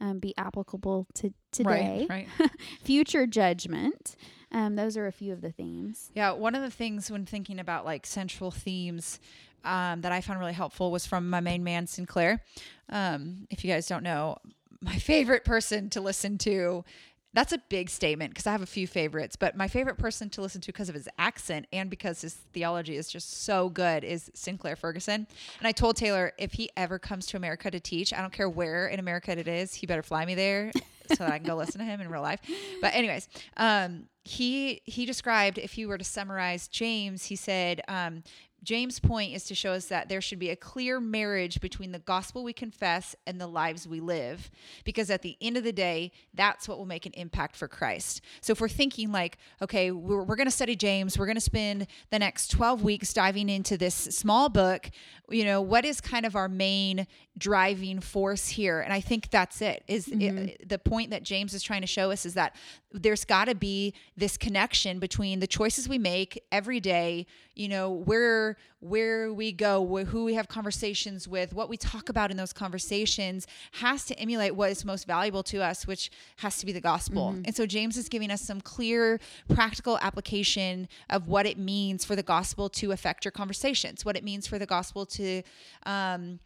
um, 0.00 0.18
be 0.18 0.34
applicable 0.36 1.06
to 1.14 1.32
today. 1.52 2.06
Right, 2.08 2.28
right. 2.38 2.50
Future 2.82 3.26
judgment. 3.26 4.16
Um, 4.52 4.76
those 4.76 4.96
are 4.96 5.06
a 5.06 5.12
few 5.12 5.32
of 5.32 5.40
the 5.40 5.50
themes. 5.50 6.10
Yeah, 6.14 6.32
one 6.32 6.54
of 6.54 6.62
the 6.62 6.70
things 6.70 7.10
when 7.10 7.26
thinking 7.26 7.58
about 7.58 7.84
like 7.84 8.06
central 8.06 8.50
themes 8.50 9.18
um, 9.64 10.02
that 10.02 10.12
I 10.12 10.20
found 10.20 10.38
really 10.38 10.52
helpful 10.52 10.92
was 10.92 11.06
from 11.06 11.30
my 11.30 11.40
main 11.40 11.64
man 11.64 11.86
Sinclair. 11.86 12.40
Um, 12.88 13.46
if 13.50 13.64
you 13.64 13.70
guys 13.70 13.86
don't 13.86 14.02
know, 14.02 14.38
my 14.80 14.96
favorite 14.98 15.44
person 15.44 15.90
to 15.90 16.00
listen 16.00 16.38
to. 16.38 16.84
That's 17.34 17.52
a 17.52 17.58
big 17.58 17.90
statement 17.90 18.30
because 18.30 18.46
I 18.46 18.52
have 18.52 18.62
a 18.62 18.66
few 18.66 18.86
favorites, 18.86 19.36
but 19.36 19.56
my 19.56 19.68
favorite 19.68 19.98
person 19.98 20.30
to 20.30 20.40
listen 20.40 20.60
to 20.62 20.68
because 20.68 20.88
of 20.88 20.94
his 20.94 21.08
accent 21.18 21.66
and 21.72 21.90
because 21.90 22.20
his 22.20 22.34
theology 22.34 22.96
is 22.96 23.08
just 23.08 23.42
so 23.42 23.68
good 23.68 24.04
is 24.04 24.30
Sinclair 24.34 24.76
Ferguson. 24.76 25.26
And 25.58 25.68
I 25.68 25.72
told 25.72 25.96
Taylor 25.96 26.32
if 26.38 26.52
he 26.52 26.70
ever 26.76 26.98
comes 26.98 27.26
to 27.26 27.36
America 27.36 27.70
to 27.70 27.80
teach, 27.80 28.12
I 28.12 28.20
don't 28.20 28.32
care 28.32 28.48
where 28.48 28.86
in 28.86 29.00
America 29.00 29.36
it 29.36 29.48
is, 29.48 29.74
he 29.74 29.86
better 29.86 30.02
fly 30.02 30.24
me 30.24 30.34
there 30.36 30.70
so 31.08 31.16
that 31.16 31.32
I 31.32 31.38
can 31.38 31.46
go 31.46 31.56
listen 31.56 31.80
to 31.80 31.84
him 31.84 32.00
in 32.00 32.08
real 32.08 32.22
life. 32.22 32.40
But 32.80 32.94
anyways, 32.94 33.28
um, 33.56 34.08
he 34.24 34.80
he 34.84 35.04
described 35.04 35.58
if 35.58 35.76
you 35.76 35.88
were 35.88 35.98
to 35.98 36.04
summarize 36.04 36.68
James, 36.68 37.26
he 37.26 37.36
said 37.36 37.82
um, 37.88 38.22
James' 38.64 38.98
point 38.98 39.34
is 39.34 39.44
to 39.44 39.54
show 39.54 39.72
us 39.72 39.86
that 39.86 40.08
there 40.08 40.20
should 40.20 40.38
be 40.38 40.50
a 40.50 40.56
clear 40.56 40.98
marriage 40.98 41.60
between 41.60 41.92
the 41.92 41.98
gospel 41.98 42.42
we 42.42 42.52
confess 42.52 43.14
and 43.26 43.40
the 43.40 43.46
lives 43.46 43.86
we 43.86 44.00
live. 44.00 44.50
Because 44.84 45.10
at 45.10 45.22
the 45.22 45.36
end 45.40 45.56
of 45.56 45.64
the 45.64 45.72
day, 45.72 46.12
that's 46.32 46.68
what 46.68 46.78
will 46.78 46.86
make 46.86 47.06
an 47.06 47.12
impact 47.12 47.56
for 47.56 47.68
Christ. 47.68 48.22
So 48.40 48.52
if 48.52 48.60
we're 48.60 48.68
thinking 48.68 49.12
like, 49.12 49.38
okay, 49.62 49.90
we're, 49.90 50.22
we're 50.22 50.36
going 50.36 50.46
to 50.46 50.50
study 50.50 50.76
James, 50.76 51.18
we're 51.18 51.26
going 51.26 51.36
to 51.36 51.40
spend 51.40 51.86
the 52.10 52.18
next 52.18 52.48
12 52.48 52.82
weeks 52.82 53.12
diving 53.12 53.48
into 53.48 53.76
this 53.76 53.94
small 53.94 54.48
book, 54.48 54.90
you 55.30 55.44
know, 55.44 55.60
what 55.60 55.84
is 55.84 56.00
kind 56.00 56.26
of 56.26 56.36
our 56.36 56.48
main 56.48 57.06
driving 57.38 58.00
force 58.00 58.48
here? 58.48 58.80
And 58.80 58.92
I 58.92 59.00
think 59.00 59.30
that's 59.30 59.62
it, 59.62 59.82
is 59.88 60.06
mm-hmm. 60.06 60.38
it, 60.38 60.68
the 60.68 60.78
point 60.78 61.10
that 61.10 61.22
James 61.22 61.54
is 61.54 61.62
trying 61.62 61.80
to 61.80 61.86
show 61.86 62.10
us 62.10 62.26
is 62.26 62.34
that 62.34 62.56
there's 62.92 63.24
got 63.24 63.46
to 63.46 63.54
be 63.54 63.94
this 64.16 64.36
connection 64.36 64.98
between 64.98 65.40
the 65.40 65.46
choices 65.46 65.88
we 65.88 65.98
make 65.98 66.42
every 66.52 66.80
day, 66.80 67.26
you 67.54 67.68
know, 67.68 67.90
where 68.80 69.04
where 69.14 69.32
we 69.32 69.52
go, 69.52 70.04
who 70.04 70.24
we 70.24 70.34
have 70.34 70.48
conversations 70.48 71.28
with, 71.28 71.52
what 71.52 71.68
we 71.68 71.76
talk 71.76 72.08
about 72.08 72.30
in 72.30 72.36
those 72.36 72.52
conversations 72.52 73.46
has 73.72 74.04
to 74.06 74.18
emulate 74.18 74.54
what 74.54 74.70
is 74.70 74.84
most 74.84 75.06
valuable 75.06 75.42
to 75.42 75.62
us, 75.62 75.86
which 75.86 76.10
has 76.36 76.58
to 76.58 76.66
be 76.66 76.72
the 76.72 76.80
gospel. 76.80 77.32
Mm-hmm. 77.32 77.42
And 77.44 77.56
so 77.56 77.66
James 77.66 77.96
is 77.96 78.08
giving 78.08 78.30
us 78.30 78.40
some 78.40 78.60
clear 78.60 79.20
practical 79.54 79.98
application 79.98 80.88
of 81.10 81.28
what 81.28 81.46
it 81.46 81.58
means 81.58 82.04
for 82.04 82.16
the 82.16 82.22
gospel 82.22 82.68
to 82.70 82.92
affect 82.92 83.24
your 83.24 83.32
conversations, 83.32 84.04
what 84.04 84.16
it 84.16 84.24
means 84.24 84.46
for 84.46 84.58
the 84.58 84.66
gospel 84.66 85.06
to 85.06 85.42
um, 85.86 86.40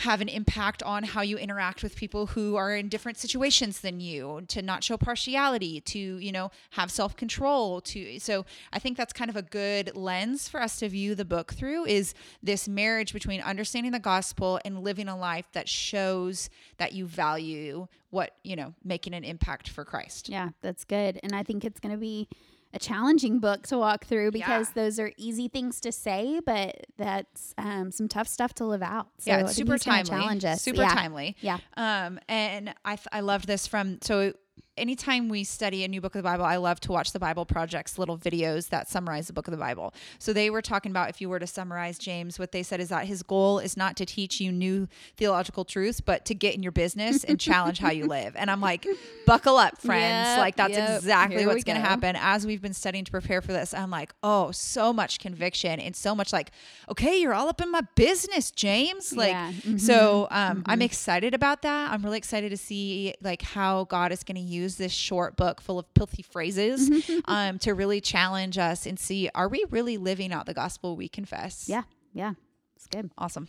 have 0.00 0.22
an 0.22 0.28
impact 0.28 0.82
on 0.82 1.02
how 1.02 1.20
you 1.20 1.36
interact 1.36 1.82
with 1.82 1.94
people 1.94 2.26
who 2.26 2.56
are 2.56 2.74
in 2.74 2.88
different 2.88 3.18
situations 3.18 3.80
than 3.80 4.00
you 4.00 4.42
to 4.48 4.62
not 4.62 4.82
show 4.82 4.96
partiality 4.96 5.80
to 5.80 5.98
you 5.98 6.32
know 6.32 6.50
have 6.70 6.90
self-control 6.90 7.80
to 7.82 8.18
so 8.18 8.46
i 8.72 8.78
think 8.78 8.96
that's 8.96 9.12
kind 9.12 9.28
of 9.28 9.36
a 9.36 9.42
good 9.42 9.94
lens 9.94 10.48
for 10.48 10.60
us 10.60 10.78
to 10.78 10.88
view 10.88 11.14
the 11.14 11.24
book 11.24 11.52
through 11.52 11.84
is 11.84 12.14
this 12.42 12.66
marriage 12.66 13.12
between 13.12 13.42
understanding 13.42 13.92
the 13.92 13.98
gospel 13.98 14.58
and 14.64 14.82
living 14.82 15.06
a 15.06 15.16
life 15.16 15.46
that 15.52 15.68
shows 15.68 16.48
that 16.78 16.94
you 16.94 17.06
value 17.06 17.86
what 18.08 18.36
you 18.42 18.56
know 18.56 18.74
making 18.82 19.14
an 19.14 19.22
impact 19.22 19.68
for 19.68 19.84
christ. 19.84 20.28
Yeah 20.28 20.48
that's 20.62 20.84
good. 20.84 21.20
And 21.22 21.34
i 21.34 21.42
think 21.42 21.64
it's 21.64 21.78
going 21.78 21.94
to 21.94 22.00
be 22.00 22.26
a 22.72 22.78
challenging 22.78 23.40
book 23.40 23.66
to 23.66 23.78
walk 23.78 24.04
through 24.04 24.30
because 24.30 24.68
yeah. 24.68 24.82
those 24.82 24.98
are 24.98 25.12
easy 25.16 25.48
things 25.48 25.80
to 25.80 25.92
say, 25.92 26.40
but 26.44 26.86
that's 26.96 27.54
um, 27.58 27.90
some 27.90 28.08
tough 28.08 28.28
stuff 28.28 28.54
to 28.54 28.64
live 28.64 28.82
out. 28.82 29.08
So 29.18 29.30
yeah, 29.30 29.46
super 29.46 29.78
timely. 29.78 30.10
Challenge 30.10 30.44
us. 30.44 30.62
Super 30.62 30.82
yeah. 30.82 30.94
timely. 30.94 31.36
Yeah. 31.40 31.58
Um, 31.76 32.20
and 32.28 32.74
I 32.84 32.98
I 33.12 33.20
loved 33.20 33.46
this 33.46 33.66
from 33.66 33.98
so 34.02 34.32
anytime 34.76 35.28
we 35.28 35.44
study 35.44 35.84
a 35.84 35.88
new 35.88 36.00
book 36.00 36.14
of 36.14 36.20
the 36.20 36.28
Bible, 36.28 36.44
I 36.44 36.56
love 36.56 36.80
to 36.80 36.92
watch 36.92 37.12
the 37.12 37.18
Bible 37.18 37.44
Project's 37.44 37.98
little 37.98 38.16
videos 38.16 38.68
that 38.68 38.88
summarize 38.88 39.26
the 39.26 39.32
book 39.32 39.46
of 39.46 39.52
the 39.52 39.58
Bible. 39.58 39.92
So 40.18 40.32
they 40.32 40.50
were 40.50 40.62
talking 40.62 40.90
about 40.90 41.10
if 41.10 41.20
you 41.20 41.28
were 41.28 41.38
to 41.38 41.46
summarize 41.46 41.98
James, 41.98 42.38
what 42.38 42.52
they 42.52 42.62
said 42.62 42.80
is 42.80 42.88
that 42.88 43.06
his 43.06 43.22
goal 43.22 43.58
is 43.58 43.76
not 43.76 43.96
to 43.96 44.06
teach 44.06 44.40
you 44.40 44.50
new 44.50 44.88
theological 45.16 45.64
truths, 45.64 46.00
but 46.00 46.24
to 46.26 46.34
get 46.34 46.54
in 46.54 46.62
your 46.62 46.72
business 46.72 47.24
and 47.24 47.38
challenge 47.50 47.78
how 47.78 47.90
you 47.90 48.06
live. 48.06 48.34
And 48.36 48.50
I'm 48.50 48.60
like, 48.60 48.86
buckle 49.26 49.56
up, 49.56 49.78
friends. 49.78 50.28
Yep, 50.28 50.38
like 50.38 50.56
that's 50.56 50.72
yep. 50.72 50.98
exactly 50.98 51.38
Here 51.38 51.46
what's 51.46 51.64
going 51.64 51.80
to 51.80 51.86
happen 51.86 52.16
as 52.18 52.46
we've 52.46 52.62
been 52.62 52.74
studying 52.74 53.04
to 53.04 53.10
prepare 53.10 53.42
for 53.42 53.52
this. 53.52 53.74
I'm 53.74 53.90
like, 53.90 54.14
oh, 54.22 54.50
so 54.50 54.92
much 54.92 55.18
conviction 55.18 55.80
and 55.80 55.94
so 55.94 56.14
much 56.14 56.32
like, 56.32 56.52
okay, 56.90 57.20
you're 57.20 57.34
all 57.34 57.48
up 57.48 57.60
in 57.60 57.70
my 57.70 57.82
business, 57.94 58.50
James. 58.50 59.12
Like, 59.12 59.32
yeah. 59.32 59.52
mm-hmm. 59.52 59.76
so 59.78 60.28
um, 60.30 60.58
mm-hmm. 60.58 60.70
I'm 60.70 60.82
excited 60.82 61.34
about 61.34 61.62
that. 61.62 61.92
I'm 61.92 62.02
really 62.02 62.18
excited 62.18 62.50
to 62.50 62.56
see 62.56 63.14
like 63.22 63.42
how 63.42 63.84
God 63.84 64.12
is 64.12 64.22
going 64.24 64.36
to 64.36 64.40
use 64.40 64.59
use 64.60 64.76
this 64.76 64.92
short 64.92 65.36
book 65.36 65.60
full 65.60 65.78
of 65.78 65.86
filthy 65.96 66.22
phrases 66.22 66.90
um, 67.26 67.58
to 67.60 67.74
really 67.74 68.00
challenge 68.00 68.58
us 68.58 68.86
and 68.86 68.98
see 68.98 69.30
are 69.34 69.48
we 69.48 69.64
really 69.70 69.96
living 69.96 70.32
out 70.32 70.46
the 70.46 70.54
gospel 70.54 70.96
we 70.96 71.08
confess? 71.08 71.68
Yeah, 71.68 71.82
yeah, 72.12 72.34
it's 72.76 72.86
good. 72.86 73.10
Awesome. 73.18 73.48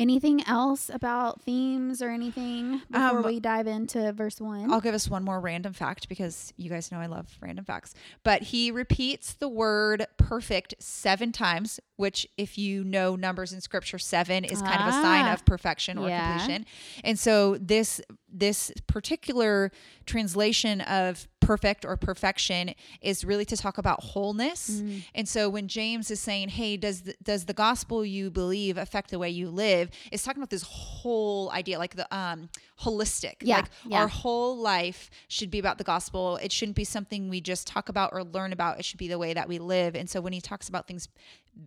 Anything 0.00 0.42
else 0.46 0.90
about 0.90 1.42
themes 1.42 2.00
or 2.00 2.08
anything 2.08 2.80
before 2.90 3.18
um, 3.18 3.22
we 3.22 3.38
dive 3.38 3.66
into 3.66 4.10
verse 4.12 4.40
one? 4.40 4.72
I'll 4.72 4.80
give 4.80 4.94
us 4.94 5.10
one 5.10 5.22
more 5.22 5.38
random 5.40 5.74
fact 5.74 6.08
because 6.08 6.54
you 6.56 6.70
guys 6.70 6.90
know 6.90 6.98
I 6.98 7.04
love 7.04 7.28
random 7.42 7.66
facts. 7.66 7.92
But 8.22 8.40
he 8.40 8.70
repeats 8.70 9.34
the 9.34 9.48
word 9.48 10.06
perfect 10.16 10.74
seven 10.78 11.32
times, 11.32 11.80
which, 11.96 12.26
if 12.38 12.56
you 12.56 12.82
know 12.82 13.14
numbers 13.14 13.52
in 13.52 13.60
scripture, 13.60 13.98
seven 13.98 14.42
is 14.42 14.62
kind 14.62 14.78
ah, 14.78 14.88
of 14.88 14.94
a 14.94 15.02
sign 15.02 15.26
ah. 15.26 15.34
of 15.34 15.44
perfection 15.44 15.98
or 15.98 16.08
yeah. 16.08 16.38
completion. 16.38 16.64
And 17.04 17.18
so 17.18 17.58
this 17.58 18.00
this 18.32 18.72
particular 18.86 19.70
translation 20.06 20.80
of 20.80 21.28
perfect 21.50 21.84
or 21.84 21.96
perfection 21.96 22.72
is 23.00 23.24
really 23.24 23.44
to 23.44 23.56
talk 23.56 23.76
about 23.76 24.00
wholeness. 24.00 24.70
Mm. 24.70 25.02
And 25.16 25.28
so 25.28 25.48
when 25.48 25.66
James 25.66 26.08
is 26.08 26.20
saying, 26.20 26.50
"Hey, 26.50 26.76
does 26.76 27.02
the, 27.02 27.14
does 27.24 27.46
the 27.46 27.52
gospel 27.52 28.04
you 28.04 28.30
believe 28.30 28.78
affect 28.78 29.10
the 29.10 29.18
way 29.18 29.30
you 29.30 29.50
live?" 29.50 29.90
It's 30.12 30.22
talking 30.22 30.40
about 30.40 30.50
this 30.50 30.62
whole 30.62 31.50
idea, 31.50 31.76
like 31.80 31.96
the 31.96 32.06
um, 32.16 32.50
holistic. 32.80 33.34
Yeah, 33.40 33.56
like 33.56 33.70
yeah. 33.84 33.98
our 34.00 34.06
whole 34.06 34.56
life 34.58 35.10
should 35.26 35.50
be 35.50 35.58
about 35.58 35.78
the 35.78 35.84
gospel. 35.84 36.36
It 36.36 36.52
shouldn't 36.52 36.76
be 36.76 36.84
something 36.84 37.28
we 37.28 37.40
just 37.40 37.66
talk 37.66 37.88
about 37.88 38.10
or 38.12 38.22
learn 38.22 38.52
about. 38.52 38.78
It 38.78 38.84
should 38.84 38.98
be 38.98 39.08
the 39.08 39.18
way 39.18 39.34
that 39.34 39.48
we 39.48 39.58
live. 39.58 39.96
And 39.96 40.08
so 40.08 40.20
when 40.20 40.32
he 40.32 40.40
talks 40.40 40.68
about 40.68 40.86
things 40.86 41.08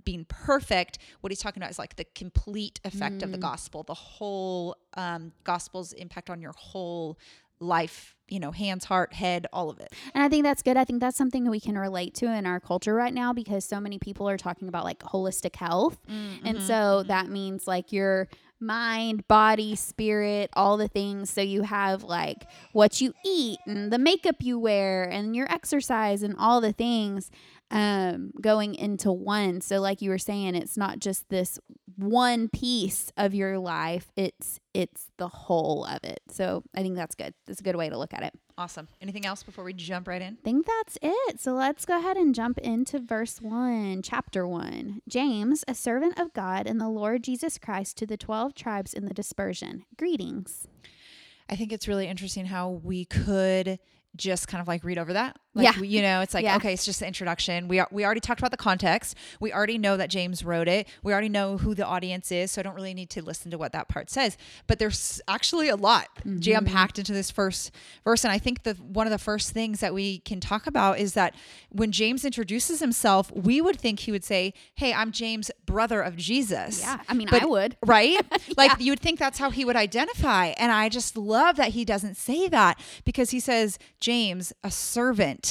being 0.06 0.26
perfect, 0.26 0.98
what 1.22 1.32
he's 1.32 1.40
talking 1.40 1.62
about 1.62 1.72
is 1.72 1.80
like 1.80 1.96
the 1.96 2.06
complete 2.16 2.80
effect 2.84 3.18
mm. 3.18 3.24
of 3.24 3.32
the 3.32 3.38
mm. 3.38 3.42
gospel, 3.42 3.84
the 3.84 3.94
whole 3.94 4.78
um, 4.96 5.32
gospel's 5.44 5.94
impact 5.94 6.30
on 6.30 6.42
your 6.42 6.54
whole 6.54 7.18
life 7.64 8.16
you 8.30 8.40
know 8.40 8.52
hands 8.52 8.86
heart 8.86 9.14
head 9.14 9.48
all 9.54 9.70
of 9.70 9.80
it. 9.80 9.94
And 10.14 10.24
i 10.24 10.30
think 10.30 10.44
that's 10.44 10.62
good. 10.62 10.78
I 10.78 10.86
think 10.86 11.00
that's 11.00 11.18
something 11.18 11.44
that 11.44 11.52
we 11.52 11.60
can 11.60 11.78
relate 11.78 12.14
to 12.16 12.26
in 12.26 12.46
our 12.46 12.60
culture 12.60 12.94
right 12.94 13.14
now 13.14 13.34
because 13.34 13.66
so 13.66 13.80
many 13.80 14.00
people 14.00 14.28
are 14.30 14.38
talking 14.38 14.68
about 14.68 14.84
like 14.84 15.00
holistic 15.00 15.56
health. 15.56 16.00
Mm-hmm. 16.10 16.48
and 16.48 16.62
so 16.62 16.74
mm-hmm. 16.74 17.08
that 17.08 17.30
means 17.30 17.68
like 17.68 17.92
your 17.92 18.28
mind 18.60 19.28
body 19.28 19.76
spirit 19.76 20.50
all 20.54 20.78
the 20.78 20.88
things. 20.88 21.30
So 21.30 21.42
you 21.42 21.64
have 21.64 22.04
like 22.04 22.46
what 22.72 23.02
you 23.02 23.14
eat 23.26 23.60
and 23.68 23.92
the 23.92 24.00
makeup 24.00 24.38
you 24.40 24.58
wear 24.58 25.04
and 25.04 25.36
your 25.36 25.52
exercise 25.52 26.24
and 26.24 26.36
all 26.38 26.62
the 26.62 26.74
things 26.74 27.30
um, 27.74 28.32
going 28.40 28.76
into 28.76 29.12
one. 29.12 29.60
So, 29.60 29.82
like 29.82 30.02
you 30.02 30.12
were 30.12 30.18
saying, 30.18 30.56
it's 30.56 30.78
not 30.78 31.00
just 31.00 31.28
this 31.28 31.60
one 31.98 32.48
piece 32.48 33.12
of 33.18 33.34
your 33.34 33.60
life; 33.60 34.12
it's 34.16 34.60
it's 34.74 35.12
the 35.18 35.28
whole 35.28 35.84
of 35.86 36.04
it. 36.04 36.22
So, 36.30 36.64
I 36.74 36.82
think 36.82 36.96
that's 36.96 37.16
good. 37.16 37.34
That's 37.46 37.60
a 37.60 37.64
good 37.64 37.76
way 37.76 37.90
to 37.90 37.98
look 37.98 38.14
at 38.14 38.24
it. 38.24 38.34
Awesome. 38.58 38.88
Anything 39.02 39.26
else 39.26 39.42
before 39.42 39.64
we 39.64 39.74
jump 39.74 40.08
right 40.08 40.22
in? 40.22 40.38
I 40.40 40.44
think 40.44 40.68
that's 40.68 40.98
it. 41.02 41.40
So 41.40 41.54
let's 41.54 41.86
go 41.86 41.98
ahead 41.98 42.18
and 42.18 42.36
jump 42.36 42.60
into 42.60 43.00
verse 43.00 43.42
1, 43.42 44.04
chapter 44.04 44.48
1. 44.48 45.02
James, 45.10 45.64
a 45.68 45.74
servant 45.74 46.20
of 46.20 46.34
God 46.34 46.68
and 46.68 46.80
the 46.80 46.88
Lord 46.88 47.24
Jesus 47.24 47.58
Christ, 47.58 47.98
to 47.98 48.06
the 48.06 48.16
12 48.16 48.54
tribes 48.54 48.94
in 48.94 49.06
the 49.06 49.14
dispersion. 49.14 49.86
Greetings. 49.98 50.68
I 51.50 51.56
think 51.56 51.74
it's 51.74 51.88
really 51.88 52.08
interesting 52.08 52.46
how 52.46 52.70
we 52.70 53.06
could 53.06 53.80
just 54.16 54.48
kind 54.48 54.62
of 54.62 54.68
like 54.68 54.84
read 54.84 55.00
over 55.00 55.14
that. 55.14 55.38
Like, 55.56 55.76
yeah. 55.76 55.84
you 55.84 56.02
know, 56.02 56.22
it's 56.22 56.34
like, 56.34 56.44
yeah. 56.44 56.56
okay, 56.56 56.74
it's 56.74 56.84
just 56.84 57.00
the 57.00 57.08
introduction. 57.08 57.68
We, 57.68 57.80
are, 57.80 57.88
we 57.92 58.04
already 58.04 58.22
talked 58.22 58.40
about 58.40 58.50
the 58.50 58.58
context. 58.58 59.16
We 59.40 59.54
already 59.54 59.78
know 59.78 59.98
that 59.98 60.10
James 60.10 60.44
wrote 60.44 60.68
it. 60.68 60.88
We 61.04 61.14
already 61.14 61.30
know 61.30 61.58
who 61.58 61.76
the 61.76 61.86
audience 61.86 62.32
is. 62.32 62.52
So 62.52 62.62
I 62.62 62.64
don't 62.64 62.74
really 62.74 62.96
need 62.96 63.12
to 63.12 63.22
listen 63.22 63.52
to 63.52 63.58
what 63.60 63.72
that 63.74 63.88
part 63.88 64.10
says. 64.10 64.36
But 64.66 64.80
there's 64.80 65.22
actually 65.28 65.70
a 65.70 65.76
lot 65.76 66.08
mm-hmm. 66.20 66.40
jam 66.40 66.66
packed 66.66 66.98
into 66.98 67.14
this 67.14 67.30
first 67.30 67.72
verse. 68.04 68.24
And 68.24 68.32
I 68.32 68.40
think 68.40 68.64
the 68.64 68.74
one 68.74 69.06
of 69.06 69.12
the 69.12 69.20
first 69.20 69.52
things 69.52 69.80
that 69.82 69.94
we 69.94 70.20
can 70.20 70.40
talk 70.40 70.66
about 70.66 70.98
is 70.98 71.14
that 71.14 71.36
when 71.70 71.92
James 71.92 72.26
introduces 72.26 72.80
himself, 72.80 73.32
we 73.36 73.62
would 73.62 73.80
think 73.80 74.00
he 74.02 74.12
would 74.12 74.24
say, 74.24 74.54
Hey, 74.74 74.92
I'm 74.92 75.12
James, 75.12 75.52
brother 75.66 76.02
of 76.02 76.16
Jesus. 76.16 76.82
Yeah. 76.82 77.00
I 77.08 77.14
mean, 77.14 77.28
but, 77.30 77.44
I 77.44 77.46
would. 77.46 77.78
Right? 77.86 78.14
yeah. 78.32 78.38
Like 78.58 78.72
you 78.80 78.92
would 78.92 79.00
think 79.00 79.20
that's 79.20 79.38
how 79.38 79.52
he 79.52 79.66
would 79.66 79.76
identify. 79.76 80.48
And 80.58 80.72
I 80.72 80.90
just 80.90 81.16
love 81.16 81.58
that 81.58 81.70
he 81.70 81.86
doesn't 81.86 82.16
say 82.16 82.48
that 82.48 82.80
because 83.06 83.30
he 83.30 83.40
says, 83.40 83.78
James, 84.00 84.52
a 84.64 84.72
servant 84.72 85.43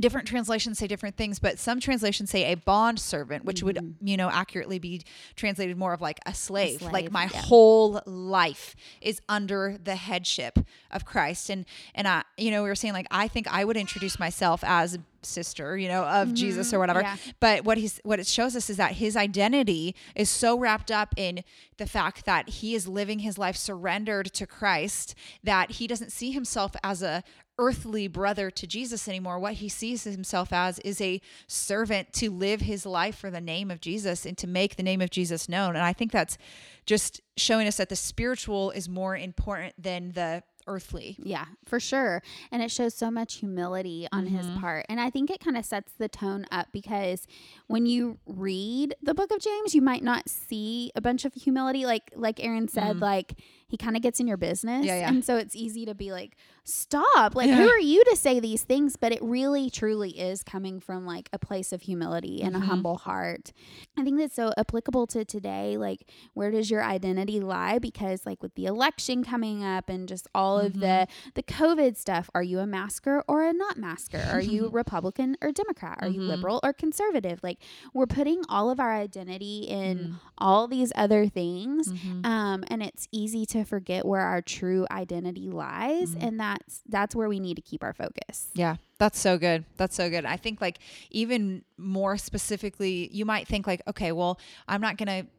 different 0.00 0.26
translations 0.26 0.78
say 0.78 0.86
different 0.86 1.16
things 1.16 1.38
but 1.38 1.58
some 1.58 1.80
translations 1.80 2.30
say 2.30 2.52
a 2.52 2.56
bond 2.56 2.98
servant 2.98 3.44
which 3.44 3.58
mm-hmm. 3.58 3.66
would 3.66 3.94
you 4.02 4.16
know 4.16 4.30
accurately 4.30 4.78
be 4.78 5.02
translated 5.36 5.76
more 5.76 5.92
of 5.92 6.00
like 6.00 6.18
a 6.26 6.34
slave, 6.34 6.76
a 6.76 6.78
slave 6.78 6.92
like 6.92 7.12
my 7.12 7.28
yeah. 7.32 7.40
whole 7.42 8.00
life 8.06 8.76
is 9.00 9.20
under 9.28 9.76
the 9.82 9.96
headship 9.96 10.58
of 10.90 11.04
christ 11.04 11.50
and 11.50 11.64
and 11.94 12.08
i 12.08 12.22
you 12.36 12.50
know 12.50 12.62
we 12.62 12.68
were 12.68 12.74
saying 12.74 12.94
like 12.94 13.06
i 13.10 13.28
think 13.28 13.46
i 13.52 13.64
would 13.64 13.76
introduce 13.76 14.18
myself 14.18 14.62
as 14.64 14.98
sister 15.22 15.76
you 15.76 15.88
know 15.88 16.04
of 16.04 16.28
mm-hmm. 16.28 16.34
jesus 16.36 16.72
or 16.72 16.78
whatever 16.78 17.00
yeah. 17.00 17.16
but 17.40 17.64
what 17.64 17.76
he's 17.76 18.00
what 18.04 18.20
it 18.20 18.26
shows 18.26 18.54
us 18.54 18.70
is 18.70 18.76
that 18.76 18.92
his 18.92 19.16
identity 19.16 19.94
is 20.14 20.30
so 20.30 20.56
wrapped 20.56 20.90
up 20.90 21.12
in 21.16 21.42
the 21.76 21.86
fact 21.86 22.24
that 22.24 22.48
he 22.48 22.74
is 22.74 22.86
living 22.86 23.20
his 23.20 23.36
life 23.36 23.56
surrendered 23.56 24.26
to 24.32 24.46
christ 24.46 25.14
that 25.42 25.72
he 25.72 25.86
doesn't 25.86 26.12
see 26.12 26.30
himself 26.30 26.76
as 26.84 27.02
a 27.02 27.22
earthly 27.58 28.06
brother 28.08 28.50
to 28.52 28.66
Jesus 28.66 29.08
anymore. 29.08 29.38
What 29.38 29.54
he 29.54 29.68
sees 29.68 30.04
himself 30.04 30.52
as 30.52 30.78
is 30.80 31.00
a 31.00 31.20
servant 31.46 32.12
to 32.14 32.30
live 32.30 32.60
his 32.60 32.86
life 32.86 33.16
for 33.18 33.30
the 33.30 33.40
name 33.40 33.70
of 33.70 33.80
Jesus 33.80 34.24
and 34.24 34.38
to 34.38 34.46
make 34.46 34.76
the 34.76 34.82
name 34.82 35.00
of 35.00 35.10
Jesus 35.10 35.48
known. 35.48 35.70
And 35.76 35.84
I 35.84 35.92
think 35.92 36.12
that's 36.12 36.38
just 36.86 37.20
showing 37.36 37.66
us 37.66 37.76
that 37.76 37.88
the 37.88 37.96
spiritual 37.96 38.70
is 38.70 38.88
more 38.88 39.16
important 39.16 39.74
than 39.82 40.12
the 40.12 40.42
earthly. 40.68 41.16
Yeah, 41.22 41.46
for 41.64 41.80
sure. 41.80 42.22
And 42.52 42.62
it 42.62 42.70
shows 42.70 42.94
so 42.94 43.10
much 43.10 43.36
humility 43.36 44.06
on 44.12 44.26
his 44.26 44.46
Mhm. 44.46 44.60
part. 44.60 44.84
And 44.90 45.00
I 45.00 45.08
think 45.08 45.30
it 45.30 45.40
kind 45.40 45.56
of 45.56 45.64
sets 45.64 45.92
the 45.94 46.08
tone 46.10 46.44
up 46.52 46.68
because 46.72 47.26
when 47.68 47.86
you 47.86 48.18
read 48.26 48.94
the 49.02 49.14
book 49.14 49.30
of 49.30 49.40
James, 49.40 49.74
you 49.74 49.80
might 49.80 50.02
not 50.04 50.28
see 50.28 50.92
a 50.94 51.00
bunch 51.00 51.24
of 51.24 51.32
humility. 51.32 51.86
Like 51.86 52.12
like 52.14 52.38
Aaron 52.44 52.68
said, 52.68 52.96
Mhm. 52.96 53.00
like 53.00 53.34
he 53.68 53.76
kind 53.76 53.96
of 53.96 54.02
gets 54.02 54.18
in 54.20 54.26
your 54.26 54.36
business. 54.36 54.84
Yeah, 54.86 54.98
yeah. 55.00 55.08
And 55.08 55.24
so 55.24 55.36
it's 55.36 55.54
easy 55.54 55.84
to 55.86 55.94
be 55.94 56.10
like, 56.10 56.36
stop. 56.64 57.34
Like, 57.34 57.48
Yeah. 57.48 57.56
who 57.56 57.68
are 57.68 57.78
you 57.78 58.02
to 58.04 58.16
say 58.16 58.40
these 58.40 58.62
things? 58.62 58.96
But 58.96 59.12
it 59.12 59.22
really 59.22 59.70
truly 59.70 60.10
is 60.18 60.42
coming 60.42 60.80
from 60.80 61.06
like 61.06 61.28
a 61.32 61.38
place 61.38 61.72
of 61.72 61.82
humility 61.82 62.42
and 62.42 62.54
Mhm. 62.54 62.62
a 62.62 62.66
humble 62.66 62.96
heart. 62.98 63.52
I 63.96 64.04
think 64.04 64.18
that's 64.18 64.34
so 64.34 64.52
applicable 64.56 65.06
to 65.08 65.24
today. 65.24 65.76
Like, 65.76 66.08
where 66.34 66.50
does 66.50 66.70
your 66.70 66.82
identity 66.84 67.40
lie? 67.40 67.78
Because 67.78 68.24
like 68.26 68.42
with 68.42 68.54
the 68.54 68.66
election 68.66 69.22
coming 69.24 69.64
up 69.64 69.88
and 69.88 70.08
just 70.08 70.28
all 70.34 70.58
of 70.58 70.80
the 70.80 71.06
the 71.34 71.42
COVID 71.42 71.96
stuff, 71.96 72.28
are 72.34 72.42
you 72.42 72.58
a 72.60 72.66
masker 72.66 73.22
or 73.28 73.44
a 73.44 73.52
not 73.52 73.76
masker? 73.78 74.22
Are 74.30 74.40
you 74.40 74.68
Republican 74.72 75.36
or 75.40 75.52
Democrat? 75.52 75.98
Are 76.02 76.08
you 76.08 76.20
Mhm. 76.20 76.28
liberal 76.28 76.60
or 76.62 76.72
conservative? 76.72 77.40
Like 77.42 77.58
we're 77.94 78.06
putting 78.06 78.42
all 78.48 78.70
of 78.70 78.78
our 78.80 78.94
identity 78.94 79.64
in 79.68 79.98
Mm. 79.98 80.14
all 80.38 80.68
these 80.68 80.92
other 80.94 81.26
things. 81.28 81.92
Mhm. 81.92 82.24
Um, 82.26 82.64
and 82.68 82.82
it's 82.82 83.08
easy 83.12 83.44
to 83.46 83.57
forget 83.64 84.04
where 84.04 84.20
our 84.22 84.42
true 84.42 84.86
identity 84.90 85.50
lies, 85.50 86.14
Mhm. 86.14 86.22
and 86.22 86.40
that's 86.40 86.80
that's 86.88 87.14
where 87.14 87.28
we 87.28 87.40
need 87.40 87.54
to 87.56 87.62
keep 87.62 87.82
our 87.82 87.92
focus. 87.92 88.48
Yeah, 88.54 88.76
that's 88.98 89.18
so 89.18 89.38
good. 89.38 89.64
That's 89.76 89.94
so 89.96 90.08
good. 90.10 90.24
I 90.24 90.36
think 90.36 90.60
like 90.60 90.78
even 91.10 91.64
more 91.76 92.16
specifically, 92.18 93.08
you 93.12 93.24
might 93.24 93.48
think 93.48 93.66
like, 93.66 93.82
okay, 93.88 94.12
well, 94.12 94.38
I'm 94.66 94.80
not 94.80 94.96
going 94.96 95.24
to 95.24 95.30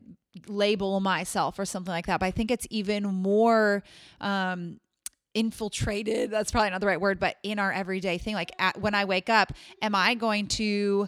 label 0.52 1.00
myself 1.00 1.58
or 1.60 1.66
something 1.66 1.92
like 1.92 2.06
that, 2.08 2.20
but 2.20 2.26
I 2.28 2.32
think 2.32 2.52
it's 2.52 2.68
even 2.70 3.04
more 3.04 3.84
um 4.22 4.80
infiltrated 5.36 6.32
that's 6.32 6.52
probably 6.52 6.72
not 6.72 6.82
the 6.82 6.88
right 6.88 7.00
word 7.00 7.20
but 7.20 7.36
in 7.44 7.60
our 7.60 7.72
everyday 7.72 8.18
thing 8.18 8.34
like 8.34 8.52
at, 8.58 8.76
when 8.82 8.96
i 8.96 9.06
wake 9.06 9.30
up 9.30 9.54
am 9.84 9.94
i 9.94 10.16
going 10.16 10.48
to 10.48 11.08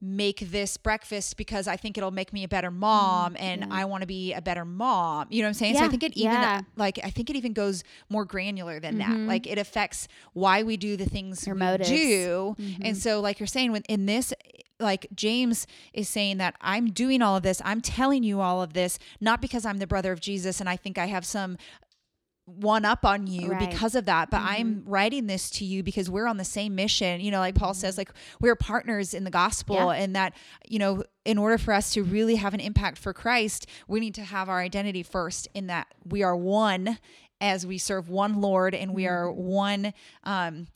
make 0.00 0.38
this 0.50 0.76
breakfast 0.76 1.36
because 1.36 1.66
i 1.66 1.76
think 1.76 1.98
it'll 1.98 2.12
make 2.12 2.32
me 2.32 2.44
a 2.44 2.48
better 2.48 2.70
mom 2.70 3.36
and 3.38 3.62
yeah. 3.62 3.66
i 3.72 3.84
want 3.84 4.00
to 4.00 4.06
be 4.06 4.32
a 4.32 4.40
better 4.40 4.64
mom 4.64 5.26
you 5.30 5.42
know 5.42 5.46
what 5.46 5.50
i'm 5.50 5.54
saying 5.54 5.74
so 5.76 5.84
i 5.84 5.88
think 5.88 6.02
it 6.04 6.16
even 6.16 6.32
yeah. 6.32 6.60
like 6.76 7.00
i 7.02 7.10
think 7.10 7.28
it 7.28 7.34
even 7.36 7.52
goes 7.52 7.82
more 8.08 8.24
granular 8.24 8.78
than 8.78 8.98
that 8.98 9.08
Mhm. 9.10 9.26
like 9.26 9.46
it 9.46 9.58
affects 9.58 10.06
why 10.34 10.62
we 10.62 10.76
do 10.76 10.96
the 10.96 11.06
things 11.06 11.44
Your 11.46 11.56
we 11.56 11.60
motives. 11.60 11.88
do 11.90 12.54
Mhm. 12.58 12.76
and 12.82 12.96
so 12.96 13.20
like 13.20 13.40
you're 13.40 13.46
saying 13.48 13.72
when 13.72 13.82
in 13.88 14.06
this 14.06 14.32
like 14.80 15.08
James 15.12 15.66
is 15.92 16.08
saying 16.08 16.36
that 16.38 16.54
I'm 16.60 16.90
doing 16.92 17.20
all 17.20 17.34
of 17.34 17.42
this 17.42 17.60
I'm 17.64 17.80
telling 17.80 18.22
you 18.22 18.40
all 18.40 18.62
of 18.62 18.74
this 18.74 19.00
not 19.20 19.40
because 19.40 19.66
I'm 19.66 19.78
the 19.78 19.88
brother 19.88 20.12
of 20.12 20.20
Jesus 20.20 20.60
and 20.60 20.68
I 20.68 20.76
think 20.76 20.98
I 20.98 21.06
have 21.06 21.24
some 21.26 21.58
one 22.56 22.84
up 22.84 23.04
on 23.04 23.26
you 23.26 23.52
Right. 23.52 23.70
because 23.70 23.94
of 23.94 24.06
that 24.06 24.30
but 24.30 24.40
I'm 24.40 24.76
mm-hmm. 24.76 24.90
writing 24.90 25.26
this 25.26 25.50
to 25.50 25.64
you 25.64 25.82
because 25.82 26.08
we're 26.08 26.26
on 26.26 26.38
the 26.38 26.44
same 26.44 26.74
mission 26.74 27.20
you 27.20 27.30
know 27.30 27.40
like 27.40 27.54
Paul 27.54 27.72
mm-hmm. 27.72 27.80
says 27.80 27.98
like 27.98 28.10
we're 28.40 28.56
partners 28.56 29.14
in 29.14 29.24
the 29.24 29.30
gospel 29.30 29.76
Yeah. 29.76 29.92
and 29.92 30.16
that 30.16 30.34
you 30.66 30.78
know 30.78 31.04
in 31.24 31.38
order 31.38 31.58
for 31.58 31.74
us 31.74 31.92
to 31.92 32.02
really 32.02 32.36
have 32.36 32.54
an 32.54 32.60
impact 32.60 32.98
for 32.98 33.12
Christ 33.12 33.66
we 33.86 34.00
need 34.00 34.14
to 34.14 34.22
have 34.22 34.48
our 34.48 34.60
identity 34.60 35.02
first 35.02 35.48
in 35.54 35.66
that 35.66 35.88
we 36.04 36.22
are 36.22 36.36
one 36.36 36.98
as 37.40 37.66
we 37.66 37.78
serve 37.78 38.08
one 38.08 38.40
Lord 38.40 38.74
and 38.74 38.94
we 38.94 39.04
mm-hmm. 39.04 39.12
are 39.12 39.32
one 39.32 39.92
um 40.24 40.66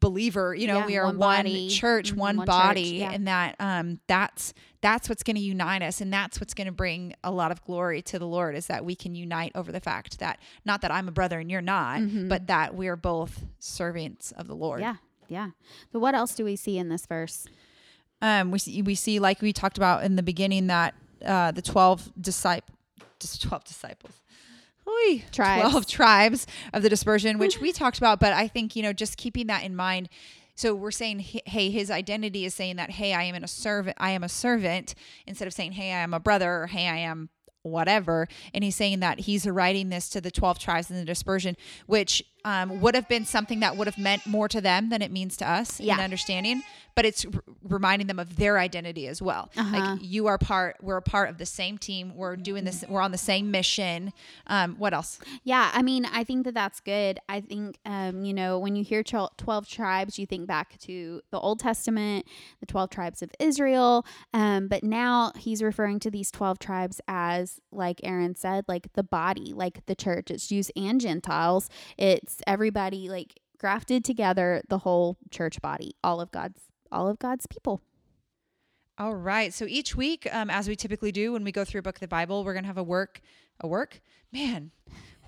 believer 0.00 0.54
you 0.54 0.66
know 0.66 0.78
Yeah, 0.78 0.86
we 0.86 0.96
are 0.96 1.06
one 1.06 1.18
one, 1.18 1.68
church 1.68 2.12
Mhm, 2.12 2.16
one, 2.16 2.36
one 2.38 2.46
church, 2.46 2.52
body 2.52 2.80
yeah. 2.98 3.10
and 3.12 3.26
that 3.28 3.54
um 3.60 4.00
that's 4.06 4.52
that's 4.80 5.08
what's 5.08 5.22
going 5.22 5.36
to 5.36 5.42
unite 5.42 5.82
us 5.82 6.00
and 6.00 6.12
that's 6.12 6.40
what's 6.40 6.52
going 6.52 6.66
to 6.66 6.72
bring 6.72 7.14
a 7.22 7.30
lot 7.30 7.50
of 7.52 7.62
glory 7.64 8.02
to 8.02 8.18
the 8.18 8.26
lord 8.26 8.56
is 8.56 8.66
that 8.66 8.84
we 8.84 8.94
can 8.96 9.14
unite 9.14 9.52
over 9.54 9.70
the 9.72 9.80
fact 9.80 10.18
that 10.18 10.38
not 10.64 10.80
that 10.80 10.90
i'm 10.90 11.06
a 11.08 11.12
brother 11.12 11.38
and 11.38 11.50
you're 11.50 11.60
not 11.62 12.00
Mhm. 12.00 12.28
but 12.28 12.48
that 12.48 12.74
we're 12.74 12.96
both 12.96 13.44
servants 13.58 14.32
of 14.32 14.46
the 14.48 14.56
lord 14.56 14.80
Yeah, 14.80 14.96
yeah. 15.28 15.50
but 15.92 16.00
what 16.00 16.14
else 16.14 16.34
do 16.34 16.44
we 16.44 16.56
see 16.56 16.76
in 16.78 16.88
this 16.88 17.06
verse? 17.06 17.46
um 18.22 18.50
we 18.50 18.58
see 18.58 18.82
we 18.82 18.94
see 18.94 19.18
like 19.20 19.40
we 19.42 19.52
talked 19.52 19.76
about 19.76 20.02
in 20.04 20.16
the 20.16 20.22
beginning 20.22 20.66
that 20.68 20.94
uh 21.24 21.50
the 21.52 21.62
12 21.62 22.12
disciple 22.20 22.74
just 23.20 23.42
12 23.42 23.64
disciples 23.64 24.22
Oy, 24.88 25.24
Tribes. 25.32 25.70
12 25.70 25.86
tribes 25.86 26.46
of 26.72 26.82
the 26.82 26.88
dispersion 26.88 27.38
which 27.38 27.60
we 27.60 27.72
talked 27.72 27.98
about 27.98 28.20
but 28.20 28.32
i 28.32 28.46
think 28.48 28.76
you 28.76 28.82
know 28.82 28.92
just 28.92 29.16
keeping 29.16 29.46
that 29.48 29.64
in 29.64 29.74
mind. 29.74 30.08
So 30.56 30.74
we're 30.74 30.92
saying 30.92 31.18
hey 31.20 31.70
his 31.70 31.90
identity 31.90 32.44
is 32.44 32.54
saying 32.54 32.76
that 32.76 32.90
hey 32.92 33.12
i 33.12 33.22
am 33.24 33.34
in 33.34 33.42
a 33.42 33.48
servant 33.48 33.96
i 34.00 34.10
am 34.10 34.22
a 34.22 34.28
servant 34.28 34.94
instead 35.26 35.48
of 35.48 35.54
saying 35.54 35.72
hey 35.72 35.90
i 35.92 35.96
am 35.98 36.14
a 36.14 36.20
brother 36.20 36.62
or 36.62 36.66
hey 36.68 36.86
i 36.88 36.96
am 36.98 37.28
whatever. 37.62 38.28
And 38.52 38.62
he's 38.62 38.76
saying 38.76 39.00
that 39.00 39.20
he's 39.20 39.46
writing 39.46 39.88
this 39.88 40.10
to 40.10 40.20
the 40.20 40.30
12 40.30 40.58
tribes 40.58 40.90
in 40.90 40.96
the 40.96 41.04
dispersion 41.04 41.56
which 41.86 42.22
um, 42.44 42.80
would 42.80 42.94
have 42.94 43.08
been 43.08 43.24
something 43.24 43.60
that 43.60 43.76
would 43.76 43.86
have 43.86 43.98
meant 43.98 44.26
more 44.26 44.48
to 44.48 44.60
them 44.60 44.88
than 44.90 45.00
it 45.02 45.10
means 45.10 45.36
to 45.38 45.48
us 45.48 45.80
Yeah. 45.80 45.94
in 45.96 46.00
understanding 46.00 46.62
but 46.96 47.04
it's 47.04 47.26
r- 47.26 47.42
reminding 47.64 48.06
them 48.06 48.20
of 48.20 48.36
their 48.36 48.56
identity 48.58 49.08
as 49.08 49.20
well 49.20 49.50
Uh-huh. 49.56 49.76
like 49.78 49.98
you 50.02 50.26
are 50.28 50.38
part 50.38 50.76
we're 50.80 50.96
a 50.98 51.02
part 51.02 51.28
of 51.28 51.38
the 51.38 51.46
same 51.46 51.76
team 51.78 52.14
we're 52.14 52.36
doing 52.36 52.64
this 52.64 52.84
we're 52.88 53.00
on 53.00 53.10
the 53.10 53.18
same 53.18 53.50
mission 53.50 54.12
um, 54.46 54.76
what 54.76 54.94
else 54.94 55.18
Yeah, 55.42 55.70
I 55.74 55.82
mean, 55.82 56.04
I 56.06 56.22
think 56.24 56.44
that 56.44 56.54
that's 56.54 56.80
good. 56.80 57.18
I 57.28 57.40
think, 57.40 57.78
um, 57.84 58.24
you 58.24 58.32
know, 58.32 58.58
when 58.58 58.76
you 58.76 58.84
hear 58.84 59.02
twel- 59.02 59.32
12 59.36 59.66
tribes, 59.68 60.18
you 60.18 60.26
think 60.26 60.46
back 60.46 60.78
to 60.80 61.20
the 61.30 61.38
Old 61.38 61.58
Testament, 61.60 62.26
the 62.60 62.66
12 62.66 62.90
tribes 62.90 63.22
of 63.22 63.30
Israel. 63.40 64.06
Um, 64.32 64.68
but 64.68 64.82
now 64.84 65.32
he's 65.36 65.62
referring 65.62 65.98
to 66.00 66.10
these 66.10 66.30
12 66.30 66.58
tribes 66.58 67.00
as, 67.08 67.60
like 67.72 68.00
Aaron 68.04 68.34
said, 68.34 68.64
like 68.68 68.92
the 68.94 69.02
body, 69.02 69.52
like 69.52 69.84
the 69.86 69.94
church. 69.94 70.30
It's 70.30 70.46
Jews 70.48 70.70
and 70.76 71.00
Gentiles. 71.00 71.68
It's 71.98 72.33
everybody 72.46 73.08
like 73.08 73.40
grafted 73.58 74.04
together, 74.04 74.62
the 74.68 74.78
whole 74.78 75.16
church 75.30 75.60
body, 75.60 75.94
all 76.02 76.20
of 76.20 76.30
God's, 76.30 76.60
all 76.90 77.08
of 77.08 77.18
God's 77.18 77.46
people. 77.46 77.80
All 78.96 79.14
right. 79.14 79.52
So 79.52 79.64
each 79.68 79.96
week, 79.96 80.28
um, 80.32 80.50
as 80.50 80.68
we 80.68 80.76
typically 80.76 81.10
do 81.10 81.32
when 81.32 81.44
we 81.44 81.50
go 81.50 81.64
through 81.64 81.80
a 81.80 81.82
book 81.82 81.96
of 81.96 82.00
the 82.00 82.08
Bible, 82.08 82.44
we're 82.44 82.54
to 82.64 82.68
have 82.68 82.78
a 82.78 82.82
work, 82.82 83.20
a 83.60 83.66
work, 83.66 84.00
man, 84.32 84.70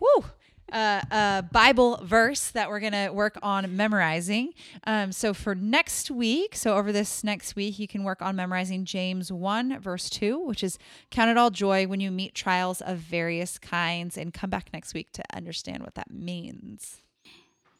whoo, 0.01 0.25
uh, 0.72 1.00
a 1.11 1.44
Bible 1.50 2.00
verse 2.02 2.50
that 2.50 2.68
we're 2.68 2.81
going 2.81 2.92
to 2.92 3.11
work 3.11 3.38
on 3.42 3.76
memorizing. 3.76 4.52
Um, 4.85 5.12
so 5.12 5.33
for 5.33 5.55
next 5.55 6.11
week, 6.11 6.57
so 6.57 6.76
over 6.76 6.92
this 6.92 7.22
next 7.22 7.57
week, 7.57 7.79
you 7.79 7.87
can 7.87 8.05
work 8.05 8.22
on 8.22 8.37
memorizing 8.37 8.85
James 8.85 9.31
1, 9.31 9.81
verse 9.81 10.11
2, 10.11 10.38
which 10.38 10.64
is 10.64 10.79
count 11.11 11.31
it 11.31 11.38
all 11.38 11.50
joy 11.50 11.87
when 11.87 12.00
you 12.00 12.11
meet 12.11 12.35
trials 12.35 12.81
of 12.81 12.98
various 12.98 13.59
kinds, 13.59 14.16
and 14.16 14.35
come 14.35 14.50
back 14.50 14.70
next 14.72 14.94
week 14.94 15.12
to 15.12 15.22
understand 15.35 15.83
what 15.83 15.94
that 15.94 16.11
means. 16.11 17.02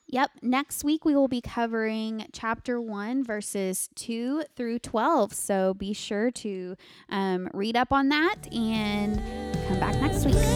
Yep. 0.09 0.31
Next 0.43 0.85
week, 0.85 1.05
we 1.05 1.17
will 1.17 1.27
be 1.27 1.41
covering 1.41 2.27
chapter 2.33 2.81
1, 2.81 3.25
verses 3.25 3.89
2 3.97 4.45
through 4.55 4.79
12. 4.79 5.33
So 5.33 5.75
be 5.75 5.93
sure 5.93 6.31
to 6.31 6.77
um, 7.09 7.49
read 7.53 7.77
up 7.77 7.93
on 7.93 8.09
that 8.11 8.37
and 8.53 9.21
come 9.67 9.81
back 9.81 10.01
next 10.01 10.25
week. 10.25 10.56